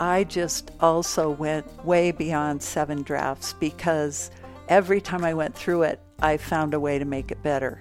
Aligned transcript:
I 0.00 0.22
just 0.22 0.70
also 0.78 1.28
went 1.28 1.84
way 1.84 2.12
beyond 2.12 2.62
seven 2.62 3.02
drafts 3.02 3.52
because 3.54 4.30
every 4.68 5.00
time 5.00 5.24
I 5.24 5.34
went 5.34 5.56
through 5.56 5.82
it, 5.82 6.00
I 6.20 6.36
found 6.36 6.72
a 6.72 6.78
way 6.78 7.00
to 7.00 7.04
make 7.04 7.32
it 7.32 7.42
better. 7.42 7.80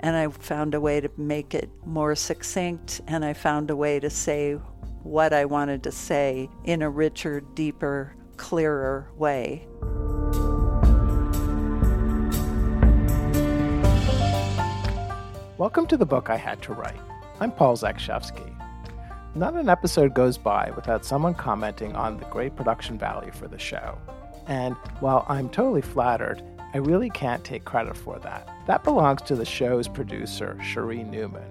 And 0.00 0.14
I 0.14 0.28
found 0.28 0.74
a 0.74 0.80
way 0.80 1.00
to 1.00 1.10
make 1.16 1.54
it 1.54 1.70
more 1.86 2.14
succinct, 2.14 3.00
and 3.06 3.24
I 3.24 3.32
found 3.32 3.70
a 3.70 3.76
way 3.76 3.98
to 3.98 4.10
say 4.10 4.58
what 5.04 5.32
I 5.32 5.46
wanted 5.46 5.82
to 5.84 5.92
say 5.92 6.50
in 6.64 6.82
a 6.82 6.90
richer, 6.90 7.40
deeper, 7.40 8.14
clearer 8.36 9.10
way. 9.16 9.66
Welcome 15.56 15.86
to 15.86 15.96
the 15.96 16.04
book 16.06 16.28
I 16.28 16.36
had 16.36 16.60
to 16.62 16.74
write. 16.74 17.00
I'm 17.40 17.52
Paul 17.52 17.78
Zakrzewski. 17.78 18.53
Not 19.36 19.54
an 19.54 19.68
episode 19.68 20.14
goes 20.14 20.38
by 20.38 20.70
without 20.76 21.04
someone 21.04 21.34
commenting 21.34 21.96
on 21.96 22.18
the 22.18 22.24
great 22.26 22.54
production 22.54 22.96
value 22.96 23.32
for 23.32 23.48
the 23.48 23.58
show. 23.58 23.98
And 24.46 24.76
while 25.00 25.26
I'm 25.28 25.48
totally 25.48 25.82
flattered, 25.82 26.40
I 26.72 26.78
really 26.78 27.10
can't 27.10 27.42
take 27.42 27.64
credit 27.64 27.96
for 27.96 28.20
that. 28.20 28.48
That 28.68 28.84
belongs 28.84 29.22
to 29.22 29.34
the 29.34 29.44
show's 29.44 29.88
producer, 29.88 30.56
Cherie 30.62 31.02
Newman. 31.02 31.42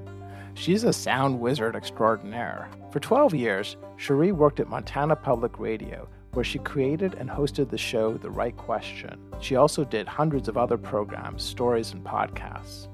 She's 0.53 0.85
a 0.85 0.93
sound 0.93 1.41
wizard 1.41 1.75
extraordinaire. 1.75 2.69
For 2.91 3.01
12 3.01 3.33
years, 3.33 3.75
Cherie 3.97 4.31
worked 4.31 4.61
at 4.61 4.69
Montana 4.69 5.17
Public 5.17 5.59
Radio, 5.59 6.07
where 6.31 6.45
she 6.45 6.59
created 6.59 7.15
and 7.15 7.29
hosted 7.29 7.69
the 7.69 7.77
show 7.77 8.13
The 8.13 8.29
Write 8.29 8.55
Question. 8.55 9.19
She 9.41 9.57
also 9.57 9.83
did 9.83 10.07
hundreds 10.07 10.47
of 10.47 10.57
other 10.57 10.77
programs, 10.77 11.43
stories, 11.43 11.91
and 11.91 12.01
podcasts. 12.01 12.87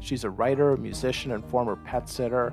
She's 0.00 0.24
a 0.24 0.30
writer, 0.30 0.76
musician, 0.76 1.30
and 1.30 1.44
former 1.44 1.76
pet 1.76 2.08
sitter. 2.08 2.52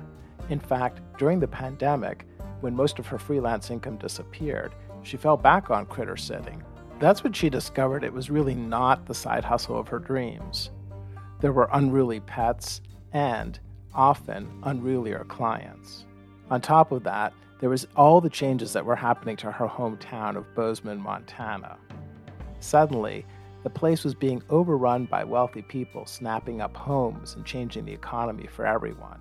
In 0.50 0.58
fact, 0.58 1.00
during 1.16 1.38
the 1.38 1.48
pandemic, 1.48 2.26
when 2.60 2.74
most 2.74 2.98
of 2.98 3.06
her 3.06 3.18
freelance 3.18 3.70
income 3.70 3.96
disappeared, 3.96 4.74
she 5.02 5.16
fell 5.16 5.36
back 5.36 5.70
on 5.70 5.86
critter 5.86 6.16
sitting. 6.16 6.62
That's 6.98 7.24
when 7.24 7.32
she 7.32 7.48
discovered 7.48 8.04
it 8.04 8.12
was 8.12 8.30
really 8.30 8.56
not 8.56 9.06
the 9.06 9.14
side 9.14 9.44
hustle 9.44 9.78
of 9.78 9.88
her 9.88 10.00
dreams. 10.00 10.70
There 11.40 11.52
were 11.52 11.70
unruly 11.72 12.20
pets 12.20 12.82
and, 13.12 13.58
often, 13.94 14.50
unrulier 14.64 15.26
clients. 15.28 16.04
On 16.50 16.60
top 16.60 16.92
of 16.92 17.04
that, 17.04 17.32
there 17.60 17.70
was 17.70 17.86
all 17.94 18.20
the 18.20 18.28
changes 18.28 18.72
that 18.72 18.84
were 18.84 18.96
happening 18.96 19.36
to 19.36 19.52
her 19.52 19.68
hometown 19.68 20.36
of 20.36 20.52
Bozeman, 20.54 21.00
Montana. 21.00 21.78
Suddenly, 22.58 23.24
the 23.62 23.70
place 23.70 24.02
was 24.02 24.14
being 24.14 24.42
overrun 24.50 25.04
by 25.04 25.22
wealthy 25.22 25.62
people 25.62 26.06
snapping 26.06 26.60
up 26.60 26.76
homes 26.76 27.36
and 27.36 27.46
changing 27.46 27.84
the 27.84 27.92
economy 27.92 28.48
for 28.48 28.66
everyone. 28.66 29.20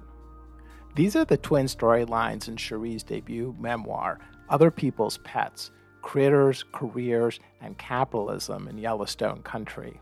These 0.96 1.16
are 1.16 1.26
the 1.26 1.38
twin 1.38 1.68
storylines 1.68 2.48
in 2.48 2.58
Cherie's 2.58 3.04
debut 3.04 3.56
memoir, 3.60 4.20
Other 4.50 4.72
People's 4.72 5.20
Pets 5.20 5.72
Critters, 6.02 6.64
Careers, 6.72 7.40
and 7.62 7.78
Capitalism 7.78 8.68
in 8.68 8.78
Yellowstone 8.78 9.44
Country. 9.44 10.00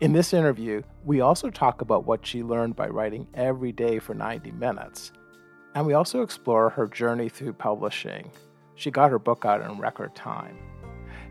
In 0.00 0.12
this 0.12 0.34
interview, 0.34 0.82
we 1.04 1.20
also 1.20 1.50
talk 1.50 1.80
about 1.80 2.04
what 2.04 2.26
she 2.26 2.42
learned 2.42 2.74
by 2.76 2.88
writing 2.88 3.26
every 3.32 3.72
day 3.72 4.00
for 4.00 4.12
90 4.12 4.50
minutes. 4.52 5.12
And 5.74 5.86
we 5.86 5.94
also 5.94 6.22
explore 6.22 6.70
her 6.70 6.86
journey 6.86 7.28
through 7.28 7.54
publishing. 7.54 8.30
She 8.74 8.90
got 8.90 9.10
her 9.10 9.18
book 9.18 9.44
out 9.44 9.60
in 9.62 9.78
record 9.78 10.14
time. 10.14 10.56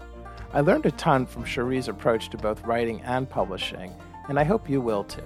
I 0.52 0.62
learned 0.62 0.86
a 0.86 0.92
ton 0.92 1.26
from 1.26 1.44
Cherie's 1.44 1.88
approach 1.88 2.30
to 2.30 2.38
both 2.38 2.64
writing 2.64 3.02
and 3.02 3.30
publishing, 3.30 3.94
and 4.28 4.40
I 4.40 4.44
hope 4.44 4.70
you 4.70 4.82
will 4.82 5.04
too. 5.04 5.22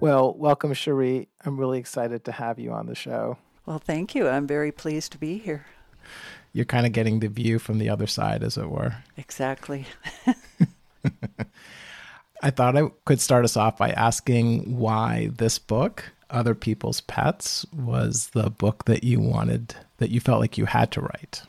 Well, 0.00 0.34
welcome, 0.34 0.74
Cherie. 0.74 1.28
I'm 1.44 1.58
really 1.58 1.78
excited 1.78 2.24
to 2.24 2.32
have 2.32 2.58
you 2.58 2.72
on 2.72 2.86
the 2.86 2.94
show. 2.94 3.38
Well, 3.66 3.78
thank 3.78 4.14
you. 4.14 4.28
I'm 4.28 4.46
very 4.46 4.72
pleased 4.72 5.12
to 5.12 5.18
be 5.18 5.38
here. 5.38 5.66
You're 6.52 6.64
kind 6.64 6.86
of 6.86 6.92
getting 6.92 7.20
the 7.20 7.28
view 7.28 7.58
from 7.58 7.78
the 7.78 7.88
other 7.88 8.06
side, 8.06 8.42
as 8.42 8.56
it 8.56 8.68
were. 8.68 8.96
Exactly. 9.16 9.86
I 12.42 12.50
thought 12.50 12.76
I 12.76 12.88
could 13.04 13.20
start 13.20 13.44
us 13.44 13.56
off 13.56 13.78
by 13.78 13.90
asking 13.90 14.76
why 14.76 15.30
this 15.36 15.58
book 15.58 16.12
other 16.32 16.54
people's 16.54 17.00
pets 17.02 17.64
was 17.72 18.28
the 18.28 18.50
book 18.50 18.86
that 18.86 19.04
you 19.04 19.20
wanted, 19.20 19.76
that 19.98 20.10
you 20.10 20.20
felt 20.20 20.40
like 20.40 20.58
you 20.58 20.64
had 20.64 20.90
to 20.92 21.00
write? 21.00 21.42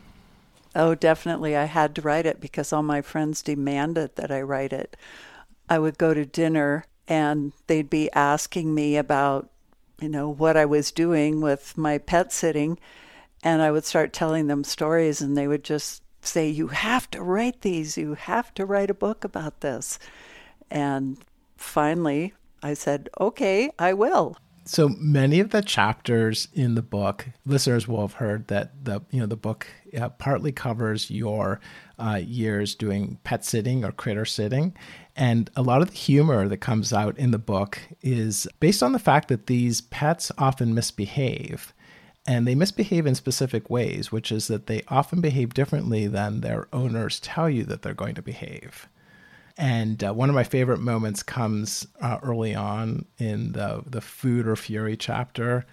Oh, 0.76 0.96
definitely. 0.96 1.56
I 1.56 1.66
had 1.66 1.96
to 1.96 2.02
write 2.02 2.26
it 2.26 2.42
because 2.42 2.74
all 2.74 2.84
my 2.84 3.02
friends 3.02 3.42
demanded 3.42 4.16
that 4.16 4.32
I 4.32 4.42
write 4.42 4.74
it. 4.74 4.98
I 5.70 5.80
would 5.80 5.98
go 5.98 6.14
to 6.14 6.26
dinner 6.26 6.86
and 7.08 7.54
they'd 7.68 7.90
be 7.90 8.12
asking 8.14 8.74
me 8.74 8.98
about, 8.98 9.50
you 10.00 10.10
know, 10.10 10.30
what 10.30 10.58
I 10.58 10.66
was 10.66 10.92
doing 10.92 11.42
with 11.42 11.78
my 11.78 11.98
pet 11.98 12.32
sitting. 12.32 12.80
And 13.44 13.62
I 13.62 13.72
would 13.72 13.86
start 13.86 14.14
telling 14.14 14.48
them 14.48 14.64
stories 14.64 15.22
and 15.22 15.38
they 15.38 15.48
would 15.48 15.64
just 15.64 16.02
say, 16.22 16.50
You 16.50 16.68
have 16.68 17.10
to 17.12 17.22
write 17.22 17.62
these. 17.62 17.98
You 17.98 18.16
have 18.16 18.54
to 18.56 18.66
write 18.66 18.90
a 18.90 18.96
book 18.96 19.24
about 19.24 19.62
this. 19.62 20.00
And 20.72 21.18
finally, 21.58 22.34
I 22.64 22.74
said, 22.74 23.10
Okay, 23.20 23.70
I 23.78 23.94
will 23.94 24.38
so 24.66 24.90
many 24.90 25.40
of 25.40 25.50
the 25.50 25.62
chapters 25.62 26.48
in 26.54 26.76
the 26.76 26.82
book, 26.82 27.28
listeners 27.46 27.88
will 27.88 28.02
have 28.02 28.14
heard 28.14 28.48
that 28.48 28.86
the 28.86 29.02
you 29.12 29.20
know 29.20 29.26
the 29.26 29.36
book 29.36 29.68
uh, 29.98 30.10
partly 30.10 30.52
covers 30.52 31.12
your 31.12 31.60
uh, 32.00 32.20
years 32.24 32.76
doing 32.76 33.20
pet 33.24 33.44
sitting 33.44 33.84
or 33.84 33.92
critter 33.92 34.26
sitting, 34.26 34.74
and 35.16 35.50
a 35.56 35.62
lot 35.62 35.82
of 35.82 35.92
the 35.92 35.98
humor 35.98 36.48
that 36.48 36.58
comes 36.58 36.94
out 36.94 37.18
in 37.18 37.32
the 37.32 37.40
book 37.40 37.80
is 38.02 38.48
based 38.60 38.82
on 38.82 38.92
the 38.94 39.00
fact 39.00 39.28
that 39.28 39.48
these 39.48 39.82
pets 39.82 40.32
often 40.38 40.74
misbehave. 40.74 41.74
And 42.26 42.48
they 42.48 42.56
misbehave 42.56 43.06
in 43.06 43.16
specific 43.16 43.70
ways, 43.70 44.10
which 44.10 44.32
is 44.32 44.48
that 44.48 44.68
they 44.68 44.84
often 44.88 45.20
behave 45.20 45.54
differently 45.54 46.08
than 46.08 46.40
their 46.40 46.70
owners 46.72 47.20
tell 47.20 47.50
you 47.50 47.66
that 47.66 47.82
they're 47.82 47.94
going 47.94 48.16
to 48.16 48.22
behave. 48.22 48.88
And 49.58 50.04
uh, 50.04 50.14
one 50.14 50.30
of 50.30 50.36
my 50.36 50.44
favorite 50.44 50.80
moments 50.80 51.22
comes 51.22 51.86
uh, 52.02 52.20
early 52.24 52.56
on 52.56 53.06
in 53.18 53.52
the 53.52 53.84
the 53.86 54.02
Food 54.02 54.48
or 54.48 54.56
Fury 54.56 54.98
chapter 54.98 55.66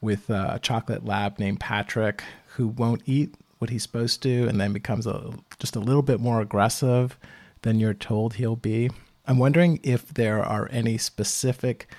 with 0.00 0.30
uh, 0.30 0.52
a 0.52 0.58
chocolate 0.58 1.04
lab 1.04 1.38
named 1.38 1.60
Patrick 1.60 2.24
who 2.56 2.68
won't 2.68 3.02
eat 3.06 3.34
what 3.58 3.70
he's 3.70 3.82
supposed 3.82 4.22
to, 4.22 4.46
and 4.48 4.60
then 4.60 4.72
becomes 4.72 5.06
a, 5.06 5.32
just 5.58 5.76
a 5.76 5.80
little 5.80 6.02
bit 6.02 6.20
more 6.20 6.40
aggressive 6.40 7.16
than 7.62 7.80
you're 7.80 7.94
told 7.94 8.34
he'll 8.34 8.56
be. 8.56 8.90
I'm 9.26 9.38
wondering 9.38 9.80
if 9.82 10.12
there 10.12 10.44
are 10.44 10.68
any 10.70 10.98
specific 10.98 11.90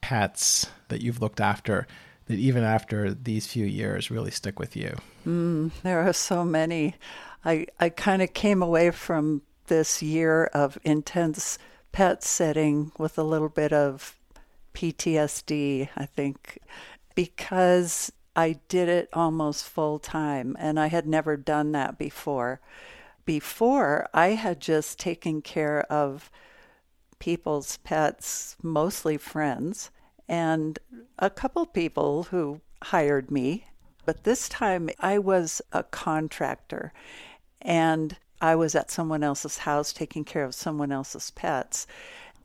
pets 0.00 0.66
that 0.88 1.02
you've 1.02 1.20
looked 1.20 1.40
after 1.40 1.86
that 2.26 2.38
even 2.38 2.64
after 2.64 3.12
these 3.12 3.46
few 3.46 3.66
years 3.66 4.10
really 4.10 4.30
stick 4.30 4.58
with 4.58 4.76
you. 4.76 4.96
Mm, 5.26 5.70
there 5.82 6.06
are 6.06 6.12
so 6.12 6.44
many. 6.44 6.94
I 7.44 7.66
I 7.78 7.88
kind 7.88 8.22
of 8.22 8.32
came 8.32 8.62
away 8.62 8.90
from 8.90 9.42
this 9.66 10.02
year 10.02 10.44
of 10.46 10.78
intense 10.84 11.58
pet 11.92 12.22
sitting 12.22 12.92
with 12.98 13.18
a 13.18 13.22
little 13.22 13.48
bit 13.48 13.72
of 13.72 14.16
PTSD, 14.74 15.88
I 15.96 16.06
think, 16.06 16.58
because 17.14 18.12
I 18.34 18.60
did 18.68 18.88
it 18.88 19.08
almost 19.14 19.64
full 19.64 19.98
time 19.98 20.56
and 20.58 20.78
I 20.78 20.88
had 20.88 21.06
never 21.06 21.36
done 21.36 21.72
that 21.72 21.96
before. 21.96 22.60
Before, 23.24 24.08
I 24.12 24.28
had 24.28 24.60
just 24.60 24.98
taken 25.00 25.40
care 25.40 25.80
of 25.90 26.30
people's 27.18 27.78
pets, 27.78 28.56
mostly 28.62 29.16
friends, 29.16 29.90
and 30.28 30.78
a 31.18 31.30
couple 31.30 31.64
people 31.64 32.24
who 32.24 32.60
hired 32.82 33.30
me. 33.30 33.66
But 34.04 34.24
this 34.24 34.48
time 34.48 34.90
I 35.00 35.18
was 35.18 35.62
a 35.72 35.82
contractor 35.82 36.92
and 37.62 38.16
I 38.40 38.54
was 38.54 38.74
at 38.74 38.90
someone 38.90 39.22
else's 39.22 39.58
house 39.58 39.92
taking 39.92 40.24
care 40.24 40.44
of 40.44 40.54
someone 40.54 40.92
else's 40.92 41.30
pets. 41.30 41.86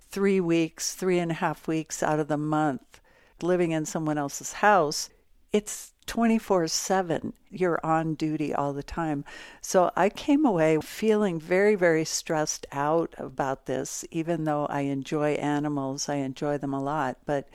Three 0.09 0.39
weeks, 0.39 0.93
three 0.93 1.19
and 1.19 1.31
a 1.31 1.35
half 1.35 1.67
weeks 1.67 2.03
out 2.03 2.19
of 2.19 2.27
the 2.27 2.38
month, 2.38 2.99
living 3.41 3.71
in 3.71 3.85
someone 3.85 4.17
else's 4.17 4.53
house, 4.53 5.09
it's 5.53 5.93
24 6.07 6.67
7. 6.67 7.33
You're 7.49 7.79
on 7.85 8.15
duty 8.15 8.53
all 8.53 8.73
the 8.73 8.83
time. 8.83 9.25
So 9.61 9.91
I 9.95 10.09
came 10.09 10.45
away 10.45 10.79
feeling 10.81 11.39
very, 11.39 11.75
very 11.75 12.05
stressed 12.05 12.65
out 12.71 13.13
about 13.17 13.65
this, 13.65 14.05
even 14.11 14.45
though 14.45 14.65
I 14.67 14.81
enjoy 14.81 15.33
animals, 15.33 16.09
I 16.09 16.15
enjoy 16.15 16.57
them 16.57 16.73
a 16.73 16.81
lot. 16.81 17.17
But 17.25 17.49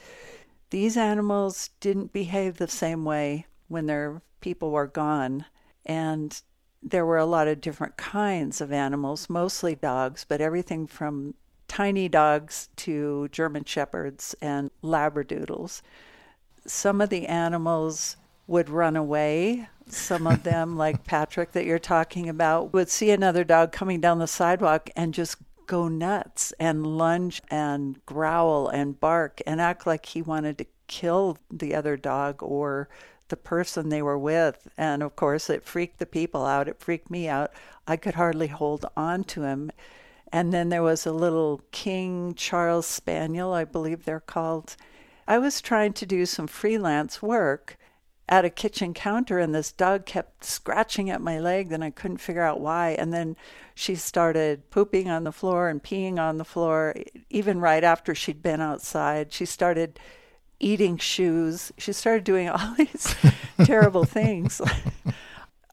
these 0.71 0.97
animals 0.97 1.71
didn't 1.81 2.13
behave 2.13 2.57
the 2.57 2.69
same 2.69 3.05
way 3.05 3.47
when 3.69 3.87
their 3.87 4.23
people 4.41 4.71
were 4.71 4.87
gone. 4.87 5.45
And 5.85 6.41
there 6.89 7.05
were 7.05 7.19
a 7.19 7.27
lot 7.27 7.49
of 7.49 7.61
different 7.61 7.97
kinds 7.97 8.61
of 8.61 8.73
animals, 8.73 9.29
mostly 9.29 9.75
dogs, 9.75 10.25
but 10.27 10.41
everything 10.41 10.87
from 10.87 11.35
tiny 11.67 12.09
dogs 12.09 12.69
to 12.77 13.29
German 13.33 13.65
shepherds 13.65 14.37
and 14.41 14.71
labradoodles. 14.85 15.83
Some 16.65 17.01
of 17.01 17.11
the 17.11 17.27
animals 17.27 18.17
would 18.47 18.69
run 18.69 18.95
away. 18.95 19.69
Some 19.89 20.29
of 20.29 20.45
them, 20.45 20.77
like 20.79 21.05
Patrick 21.05 21.53
that 21.53 21.65
you're 21.65 21.81
talking 21.81 22.29
about, 22.29 22.73
would 22.73 22.89
see 22.89 23.11
another 23.11 23.43
dog 23.43 23.73
coming 23.73 24.01
down 24.01 24.21
the 24.21 24.29
sidewalk 24.29 24.89
and 24.95 25.13
just 25.13 25.39
go 25.67 25.89
nuts 25.89 26.53
and 26.61 26.87
lunge 26.87 27.43
and 27.51 28.05
growl 28.07 28.69
and 28.69 29.01
bark 29.01 29.41
and 29.45 29.61
act 29.61 29.89
like 29.89 30.07
he 30.07 30.23
wanted 30.23 30.57
to 30.59 30.67
kill 30.87 31.37
the 31.51 31.75
other 31.75 31.97
dog 31.97 32.41
or 32.41 32.89
the 33.29 33.37
person 33.37 33.89
they 33.89 34.03
were 34.03 34.19
with. 34.19 34.69
And 34.77 35.03
of 35.03 35.17
course, 35.17 35.51
it 35.51 35.65
freaked 35.65 35.99
the 35.99 36.07
people 36.07 36.45
out. 36.45 36.69
It 36.69 36.81
freaked 36.81 37.11
me 37.11 37.29
out. 37.29 37.53
I 37.87 37.97
could 37.97 38.15
hardly 38.15 38.49
hold 38.49 38.87
on 38.97 39.25
to 39.25 39.43
him. 39.43 39.71
And 40.33 40.53
then 40.53 40.69
there 40.69 40.83
was 40.83 41.07
a 41.07 41.13
little 41.13 41.63
King 41.71 42.35
Charles 42.35 42.87
Spaniel, 42.87 43.53
I 43.53 43.65
believe 43.65 44.05
they're 44.05 44.21
called. 44.21 44.77
I 45.29 45.39
was 45.39 45.61
trying 45.61 45.93
to 45.95 46.07
do 46.07 46.27
some 46.27 46.47
freelance 46.47 47.23
work 47.23 47.79
at 48.29 48.45
a 48.45 48.51
kitchen 48.51 48.93
counter, 48.93 49.39
and 49.39 49.55
this 49.55 49.71
dog 49.71 50.05
kept 50.05 50.45
scratching 50.45 51.11
at 51.11 51.21
my 51.21 51.39
leg, 51.39 51.71
and 51.71 51.85
I 51.85 51.91
couldn't 51.91 52.17
figure 52.17 52.43
out 52.43 52.61
why. 52.61 52.91
And 52.99 53.13
then 53.13 53.37
she 53.75 53.95
started 53.95 54.69
pooping 54.71 55.09
on 55.09 55.25
the 55.25 55.33
floor 55.33 55.69
and 55.69 55.83
peeing 55.83 56.19
on 56.19 56.39
the 56.39 56.45
floor, 56.45 56.95
even 57.31 57.61
right 57.61 57.85
after 57.85 58.15
she'd 58.15 58.43
been 58.43 58.61
outside. 58.61 59.33
She 59.33 59.45
started 59.45 60.01
eating 60.61 60.97
shoes. 60.99 61.73
She 61.79 61.93
started 61.93 62.25
doing 62.25 62.49
all 62.51 62.75
these 62.77 63.15
terrible 63.65 64.05
things. 64.19 64.61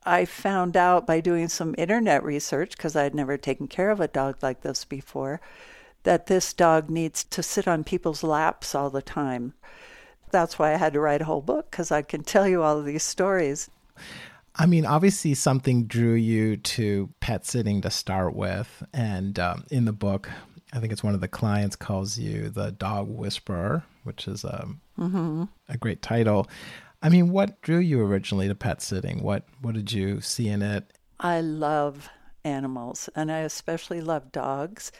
I 0.06 0.24
found 0.24 0.76
out 0.76 1.06
by 1.06 1.20
doing 1.20 1.48
some 1.48 1.74
internet 1.78 2.22
research, 2.22 2.76
because 2.76 2.94
I 2.94 3.04
had 3.04 3.14
never 3.14 3.36
taken 3.36 3.68
care 3.68 3.90
of 3.90 4.00
a 4.00 4.08
dog 4.08 4.36
like 4.42 4.60
this 4.60 4.84
before, 4.84 5.40
that 6.02 6.26
this 6.26 6.52
dog 6.52 6.90
needs 6.90 7.24
to 7.24 7.42
sit 7.42 7.66
on 7.66 7.84
people's 7.84 8.22
laps 8.22 8.74
all 8.74 8.90
the 8.90 9.02
time. 9.02 9.54
That's 10.30 10.58
why 10.58 10.74
I 10.74 10.76
had 10.76 10.92
to 10.92 11.00
write 11.00 11.22
a 11.22 11.24
whole 11.26 11.40
book, 11.40 11.70
because 11.70 11.90
I 11.90 12.02
can 12.02 12.22
tell 12.22 12.46
you 12.46 12.62
all 12.62 12.78
of 12.78 12.84
these 12.84 13.02
stories. 13.02 13.70
I 14.56 14.66
mean, 14.66 14.86
obviously, 14.86 15.34
something 15.34 15.86
drew 15.86 16.14
you 16.14 16.56
to 16.56 17.10
pet 17.20 17.44
sitting 17.44 17.80
to 17.80 17.90
start 17.90 18.36
with. 18.36 18.84
And 18.92 19.38
um, 19.38 19.64
in 19.70 19.84
the 19.84 19.92
book, 19.92 20.30
I 20.72 20.78
think 20.80 20.92
it's 20.92 21.02
one 21.02 21.14
of 21.14 21.20
the 21.20 21.28
clients 21.28 21.76
calls 21.76 22.18
you 22.18 22.50
the 22.50 22.70
dog 22.70 23.08
whisperer, 23.08 23.84
which 24.04 24.28
is 24.28 24.44
a, 24.44 24.62
um, 24.62 24.80
mm-hmm. 24.98 25.44
a 25.68 25.76
great 25.76 26.02
title. 26.02 26.48
I 27.02 27.08
mean, 27.10 27.30
what 27.30 27.60
drew 27.60 27.78
you 27.78 28.00
originally 28.00 28.48
to 28.48 28.54
pet 28.54 28.80
sitting? 28.80 29.22
What 29.22 29.44
what 29.60 29.74
did 29.74 29.92
you 29.92 30.20
see 30.20 30.48
in 30.48 30.62
it? 30.62 30.92
I 31.20 31.40
love 31.40 32.08
animals, 32.44 33.10
and 33.14 33.30
I 33.30 33.40
especially 33.40 34.00
love 34.00 34.32
dogs. 34.32 34.92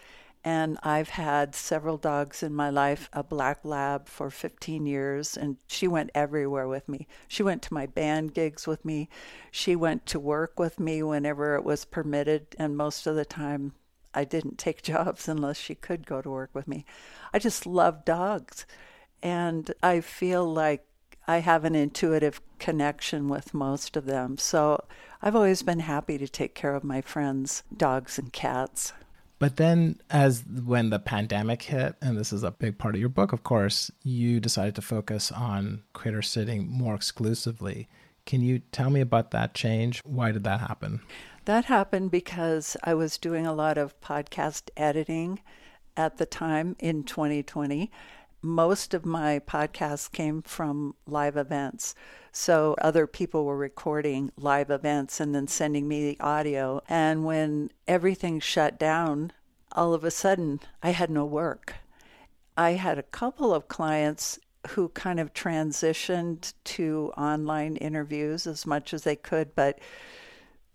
And 0.47 0.79
I've 0.83 1.09
had 1.09 1.55
several 1.55 1.97
dogs 1.97 2.43
in 2.43 2.55
my 2.55 2.69
life, 2.69 3.09
a 3.15 3.23
black 3.23 3.61
lab 3.65 4.09
for 4.09 4.29
15 4.29 4.85
years, 4.85 5.39
and 5.39 5.57
she 5.67 5.89
went 5.89 6.11
everywhere 6.15 6.69
with 6.69 6.87
me. 6.87 7.07
She 7.29 7.43
went 7.43 7.63
to 7.63 7.73
my 7.73 7.87
band 7.87 8.35
gigs 8.35 8.67
with 8.67 8.85
me. 8.85 9.09
She 9.51 9.75
went 9.75 10.05
to 10.07 10.21
work 10.21 10.59
with 10.59 10.79
me 10.79 11.03
whenever 11.03 11.55
it 11.55 11.65
was 11.65 11.87
permitted, 11.87 12.49
and 12.59 12.77
most 12.77 13.07
of 13.07 13.17
the 13.17 13.25
time 13.25 13.73
I 14.13 14.25
didn't 14.25 14.59
take 14.59 14.83
jobs 14.95 15.29
unless 15.29 15.57
she 15.57 15.75
could 15.75 16.07
go 16.07 16.21
to 16.21 16.31
work 16.31 16.51
with 16.53 16.69
me. 16.69 16.85
I 17.33 17.39
just 17.39 17.65
love 17.65 18.05
dogs. 18.05 18.67
And 19.23 19.73
I 19.83 20.01
feel 20.01 20.45
like 20.45 20.85
I 21.27 21.39
have 21.39 21.65
an 21.65 21.75
intuitive 21.75 22.41
connection 22.59 23.29
with 23.29 23.55
most 23.55 23.97
of 23.97 24.05
them. 24.05 24.39
So 24.39 24.85
I've 25.23 25.37
always 25.37 25.63
been 25.63 25.81
happy 25.81 26.19
to 26.19 26.29
take 26.29 26.55
care 26.55 26.75
of 26.75 26.85
my 26.85 27.01
friends' 27.01 27.63
dogs 27.75 28.19
and 28.19 28.33
cats. 28.33 28.93
But 29.39 29.57
then, 29.57 29.99
as 30.11 30.45
when 30.47 30.91
the 30.91 30.99
pandemic 30.99 31.63
hit, 31.63 31.97
and 32.01 32.17
this 32.17 32.33
is 32.33 32.45
a 32.45 32.51
big 32.51 32.79
part 32.79 32.95
of 32.95 33.01
your 33.01 33.09
book, 33.09 33.33
of 33.33 33.43
course, 33.43 33.91
you 34.03 34.39
decided 34.39 34.75
to 34.77 34.83
focus 34.83 35.33
on 35.33 35.83
critter 35.93 36.23
sitting 36.23 36.69
more 36.69 36.95
exclusively. 36.95 37.89
Can 38.27 38.41
you 38.41 38.61
tell 38.73 38.91
me 38.91 39.01
about 39.01 39.33
that 39.33 39.55
change? 39.55 40.01
Why 40.05 40.31
did 40.31 40.45
that 40.45 40.61
happen? 40.61 41.01
That 41.47 41.67
happened 41.67 42.11
because 42.11 42.77
I 42.85 42.95
was 42.95 43.19
doing 43.19 43.47
a 43.47 43.53
lot 43.53 43.77
of 43.77 44.01
podcast 44.01 44.71
editing 44.77 45.41
at 45.97 46.17
the 46.17 46.27
time 46.27 46.77
in 46.79 47.05
2020 47.05 47.91
most 48.45 48.93
of 48.93 49.07
my 49.07 49.39
podcasts 49.39 50.13
came 50.13 50.43
from 50.43 50.95
live 51.07 51.37
events. 51.37 51.95
So 52.31 52.77
other 52.81 53.07
people 53.07 53.47
were 53.47 53.57
recording 53.57 54.31
live 54.37 54.71
events 54.71 55.19
and 55.19 55.35
then 55.35 55.49
sending 55.49 55.89
me 55.89 56.05
the 56.05 56.21
audio. 56.21 56.83
And 56.87 57.25
when 57.25 57.71
everything 57.89 58.41
shut 58.41 58.79
down, 58.79 59.33
all 59.73 59.95
of 59.95 60.05
a 60.05 60.11
sudden 60.11 60.61
I 60.83 60.91
had 60.91 61.11
no 61.11 61.25
work. 61.25 61.75
I 62.57 62.73
had 62.73 62.99
a 62.99 63.03
couple 63.03 63.55
of 63.55 63.69
clients 63.69 64.39
who 64.69 64.91
kind 64.91 65.19
of 65.19 65.33
transitioned 65.33 66.53
to 66.65 67.13
online 67.17 67.77
interviews 67.77 68.47
as 68.47 68.67
much 68.67 68.93
as 68.93 69.05
they 69.05 69.17
could, 69.17 69.55
but 69.55 69.79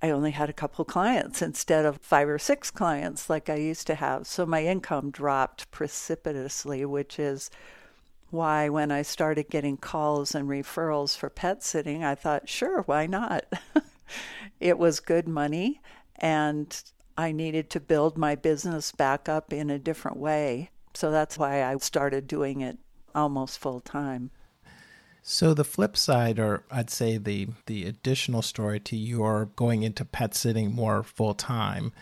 I 0.01 0.11
only 0.11 0.31
had 0.31 0.49
a 0.49 0.53
couple 0.53 0.85
clients 0.85 1.41
instead 1.41 1.85
of 1.85 1.97
five 1.97 2.29
or 2.29 2.39
six 2.39 2.71
clients 2.71 3.29
like 3.29 3.49
I 3.49 3.55
used 3.55 3.85
to 3.87 3.95
have. 3.95 4.27
So 4.27 4.45
my 4.45 4.63
income 4.63 5.11
dropped 5.11 5.69
precipitously, 5.71 6.85
which 6.85 7.19
is 7.19 7.49
why, 8.29 8.69
when 8.69 8.91
I 8.91 9.01
started 9.01 9.49
getting 9.49 9.75
calls 9.75 10.35
and 10.35 10.47
referrals 10.47 11.17
for 11.17 11.29
pet 11.29 11.63
sitting, 11.63 12.03
I 12.03 12.15
thought, 12.15 12.47
sure, 12.47 12.83
why 12.83 13.07
not? 13.07 13.45
it 14.59 14.77
was 14.77 14.99
good 14.99 15.27
money, 15.27 15.81
and 16.17 16.81
I 17.17 17.31
needed 17.31 17.69
to 17.71 17.79
build 17.79 18.17
my 18.17 18.35
business 18.35 18.91
back 18.91 19.27
up 19.27 19.51
in 19.51 19.69
a 19.69 19.79
different 19.79 20.17
way. 20.17 20.69
So 20.93 21.11
that's 21.11 21.37
why 21.37 21.63
I 21.63 21.75
started 21.77 22.27
doing 22.27 22.61
it 22.61 22.77
almost 23.15 23.59
full 23.59 23.79
time. 23.79 24.29
So 25.31 25.53
the 25.53 25.63
flip 25.63 25.95
side, 25.95 26.39
or 26.39 26.63
I'd 26.71 26.89
say 26.89 27.19
the 27.19 27.49
the 27.67 27.85
additional 27.85 28.41
story 28.41 28.79
to 28.79 28.97
your 28.97 29.51
going 29.55 29.83
into 29.83 30.03
pet 30.03 30.33
sitting 30.33 30.73
more 30.73 31.03
full 31.03 31.35
time, 31.35 31.93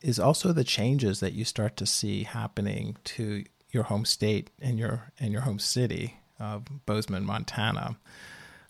is 0.00 0.20
also 0.20 0.52
the 0.52 0.62
changes 0.62 1.18
that 1.18 1.32
you 1.32 1.44
start 1.44 1.76
to 1.78 1.86
see 1.86 2.22
happening 2.22 2.96
to 3.16 3.42
your 3.72 3.82
home 3.82 4.04
state 4.04 4.50
and 4.60 4.78
your 4.78 5.10
and 5.18 5.32
your 5.32 5.42
home 5.42 5.58
city 5.58 6.20
of 6.38 6.86
Bozeman, 6.86 7.26
Montana. 7.26 7.96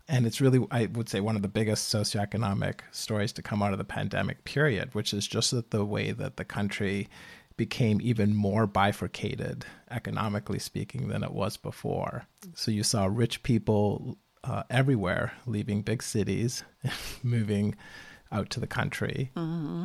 And 0.08 0.26
it's 0.26 0.40
really, 0.40 0.66
I 0.70 0.86
would 0.86 1.10
say, 1.10 1.20
one 1.20 1.36
of 1.36 1.42
the 1.42 1.48
biggest 1.48 1.94
socioeconomic 1.94 2.80
stories 2.92 3.32
to 3.34 3.42
come 3.42 3.62
out 3.62 3.72
of 3.72 3.78
the 3.78 3.84
pandemic 3.84 4.44
period, 4.44 4.94
which 4.94 5.12
is 5.12 5.26
just 5.26 5.50
that 5.50 5.70
the 5.70 5.84
way 5.84 6.12
that 6.12 6.38
the 6.38 6.46
country 6.46 7.10
became 7.62 8.00
even 8.00 8.34
more 8.34 8.66
bifurcated, 8.66 9.64
economically 9.88 10.58
speaking, 10.58 11.06
than 11.06 11.22
it 11.22 11.32
was 11.32 11.56
before. 11.56 12.26
So 12.56 12.72
you 12.72 12.82
saw 12.82 13.06
rich 13.06 13.44
people 13.44 14.18
uh, 14.42 14.64
everywhere 14.68 15.30
leaving 15.46 15.82
big 15.82 16.02
cities, 16.02 16.64
moving 17.22 17.76
out 18.32 18.50
to 18.50 18.58
the 18.58 18.66
country. 18.66 19.30
Mm-hmm. 19.36 19.84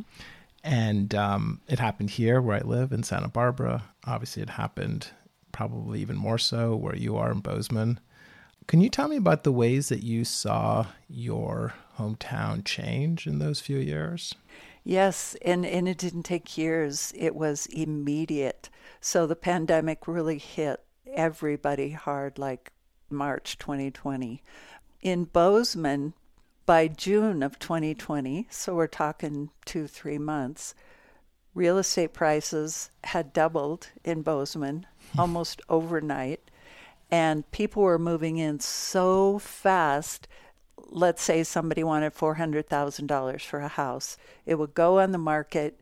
And 0.63 1.13
um, 1.13 1.61
it 1.67 1.77
happened 1.77 2.09
here 2.09 2.41
where 2.41 2.57
I 2.57 2.61
live 2.61 2.91
in 2.91 3.03
Santa 3.03 3.27
Barbara. 3.27 3.83
Obviously, 4.07 4.41
it 4.41 4.49
happened 4.49 5.11
probably 5.51 6.01
even 6.01 6.17
more 6.17 6.39
so 6.39 6.75
where 6.75 6.95
you 6.95 7.15
are 7.15 7.31
in 7.31 7.41
Bozeman. 7.41 7.99
Can 8.65 8.81
you 8.81 8.89
tell 8.89 9.07
me 9.07 9.17
about 9.17 9.43
the 9.43 9.51
ways 9.51 9.89
that 9.89 10.01
you 10.01 10.25
saw 10.25 10.87
your 11.07 11.75
hometown 11.99 12.65
change 12.65 13.27
in 13.27 13.37
those 13.37 13.59
few 13.59 13.77
years? 13.77 14.33
Yes, 14.87 15.35
and, 15.41 15.65
and 15.65 15.85
it 15.85 15.97
didn't 15.97 16.23
take 16.23 16.57
years, 16.57 17.11
it 17.13 17.35
was 17.35 17.65
immediate. 17.65 18.69
So 19.01 19.27
the 19.27 19.35
pandemic 19.35 20.07
really 20.07 20.37
hit 20.37 20.81
everybody 21.05 21.89
hard, 21.89 22.39
like 22.39 22.71
March 23.09 23.57
2020. 23.57 24.41
In 25.01 25.25
Bozeman, 25.25 26.13
by 26.65 26.87
June 26.87 27.43
of 27.43 27.59
2020, 27.59 28.47
so 28.49 28.75
we're 28.75 28.87
talking 28.87 29.49
two, 29.65 29.87
three 29.87 30.17
months, 30.17 30.73
real 31.53 31.77
estate 31.77 32.13
prices 32.13 32.89
had 33.03 33.33
doubled 33.33 33.89
in 34.05 34.21
Bozeman 34.21 34.85
almost 35.17 35.61
overnight. 35.67 36.49
And 37.11 37.51
people 37.51 37.83
were 37.83 37.99
moving 37.99 38.37
in 38.37 38.61
so 38.61 39.37
fast 39.37 40.29
let's 40.89 41.21
say 41.21 41.43
somebody 41.43 41.83
wanted 41.83 42.13
$400,000 42.13 43.41
for 43.41 43.59
a 43.59 43.67
house, 43.67 44.17
it 44.45 44.55
would 44.55 44.73
go 44.73 44.99
on 44.99 45.11
the 45.11 45.17
market 45.17 45.79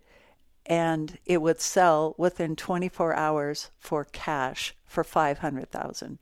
and 0.65 1.17
it 1.25 1.41
would 1.41 1.61
sell 1.61 2.15
within 2.17 2.55
24 2.55 3.13
hours 3.13 3.69
for 3.79 4.03
cash 4.05 4.75
for 4.85 5.03
500,000. 5.03 6.19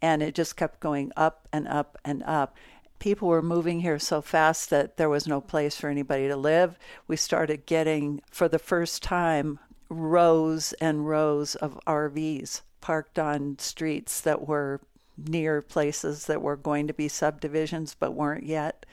And 0.00 0.22
it 0.22 0.34
just 0.34 0.56
kept 0.56 0.80
going 0.80 1.12
up 1.16 1.48
and 1.52 1.66
up 1.66 1.98
and 2.04 2.22
up. 2.24 2.56
People 2.98 3.28
were 3.28 3.42
moving 3.42 3.80
here 3.80 3.98
so 3.98 4.22
fast 4.22 4.70
that 4.70 4.96
there 4.96 5.08
was 5.08 5.26
no 5.26 5.40
place 5.40 5.76
for 5.76 5.88
anybody 5.88 6.28
to 6.28 6.36
live. 6.36 6.78
We 7.08 7.16
started 7.16 7.66
getting, 7.66 8.20
for 8.30 8.48
the 8.48 8.60
first 8.60 9.02
time, 9.02 9.58
rows 9.88 10.72
and 10.74 11.08
rows 11.08 11.56
of 11.56 11.78
RVs 11.86 12.62
parked 12.80 13.18
on 13.18 13.58
streets 13.58 14.20
that 14.20 14.46
were 14.46 14.80
near 15.28 15.62
places 15.62 16.26
that 16.26 16.42
were 16.42 16.56
going 16.56 16.86
to 16.86 16.94
be 16.94 17.08
subdivisions 17.08 17.94
but 17.98 18.14
weren't 18.14 18.44
yet. 18.44 18.86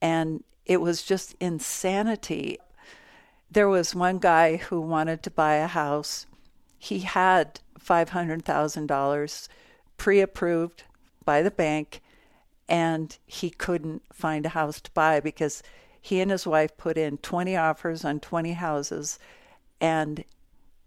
And 0.00 0.44
it 0.64 0.80
was 0.80 1.02
just 1.02 1.34
insanity. 1.40 2.58
There 3.50 3.68
was 3.68 3.94
one 3.94 4.18
guy 4.18 4.56
who 4.56 4.80
wanted 4.80 5.22
to 5.22 5.30
buy 5.30 5.54
a 5.54 5.66
house. 5.66 6.26
He 6.78 7.00
had 7.00 7.60
$500,000 7.80 9.48
pre 9.96 10.20
approved 10.20 10.84
by 11.24 11.42
the 11.42 11.50
bank, 11.50 12.02
and 12.68 13.16
he 13.26 13.50
couldn't 13.50 14.02
find 14.12 14.44
a 14.44 14.50
house 14.50 14.80
to 14.80 14.90
buy 14.92 15.20
because 15.20 15.62
he 16.00 16.20
and 16.20 16.30
his 16.30 16.46
wife 16.46 16.76
put 16.76 16.96
in 16.96 17.18
20 17.18 17.56
offers 17.56 18.04
on 18.04 18.20
20 18.20 18.52
houses 18.52 19.18
and 19.80 20.24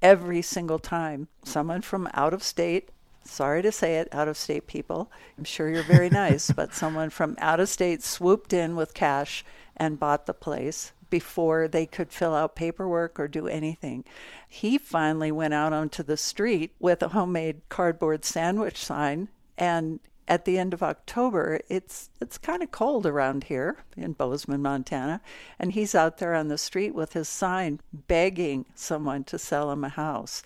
every 0.01 0.41
single 0.41 0.79
time 0.79 1.27
someone 1.43 1.81
from 1.81 2.09
out 2.13 2.33
of 2.33 2.41
state 2.41 2.89
sorry 3.29 3.61
to 3.61 3.71
say 3.71 3.97
it 3.97 4.07
out 4.11 4.27
of 4.27 4.37
state 4.37 4.67
people 4.67 5.11
i'm 5.37 5.43
sure 5.43 5.69
you're 5.69 5.83
very 5.83 6.09
nice 6.25 6.51
but 6.51 6.73
someone 6.73 7.09
from 7.09 7.35
out 7.39 7.59
of 7.59 7.69
state 7.69 8.03
swooped 8.03 8.53
in 8.53 8.75
with 8.75 8.93
cash 8.93 9.43
and 9.77 9.99
bought 9.99 10.25
the 10.25 10.33
place 10.33 10.91
before 11.09 11.67
they 11.67 11.85
could 11.85 12.11
fill 12.11 12.35
out 12.35 12.55
paperwork 12.55 13.19
or 13.19 13.27
do 13.27 13.47
anything. 13.47 14.03
He 14.47 14.77
finally 14.77 15.31
went 15.31 15.53
out 15.53 15.73
onto 15.73 16.03
the 16.03 16.17
street 16.17 16.75
with 16.79 17.01
a 17.01 17.09
homemade 17.09 17.61
cardboard 17.69 18.25
sandwich 18.25 18.77
sign 18.77 19.29
and 19.57 19.99
at 20.27 20.45
the 20.45 20.59
end 20.59 20.75
of 20.75 20.83
October, 20.83 21.59
it's 21.69 22.11
it's 22.21 22.37
kind 22.37 22.61
of 22.61 22.69
cold 22.69 23.07
around 23.07 23.45
here 23.45 23.77
in 23.97 24.13
Bozeman, 24.13 24.61
Montana, 24.61 25.21
and 25.57 25.71
he's 25.71 25.95
out 25.95 26.19
there 26.19 26.35
on 26.35 26.49
the 26.49 26.57
street 26.57 26.93
with 26.93 27.13
his 27.13 27.27
sign 27.27 27.79
begging 27.91 28.65
someone 28.75 29.23
to 29.23 29.39
sell 29.39 29.71
him 29.71 29.83
a 29.83 29.89
house. 29.89 30.43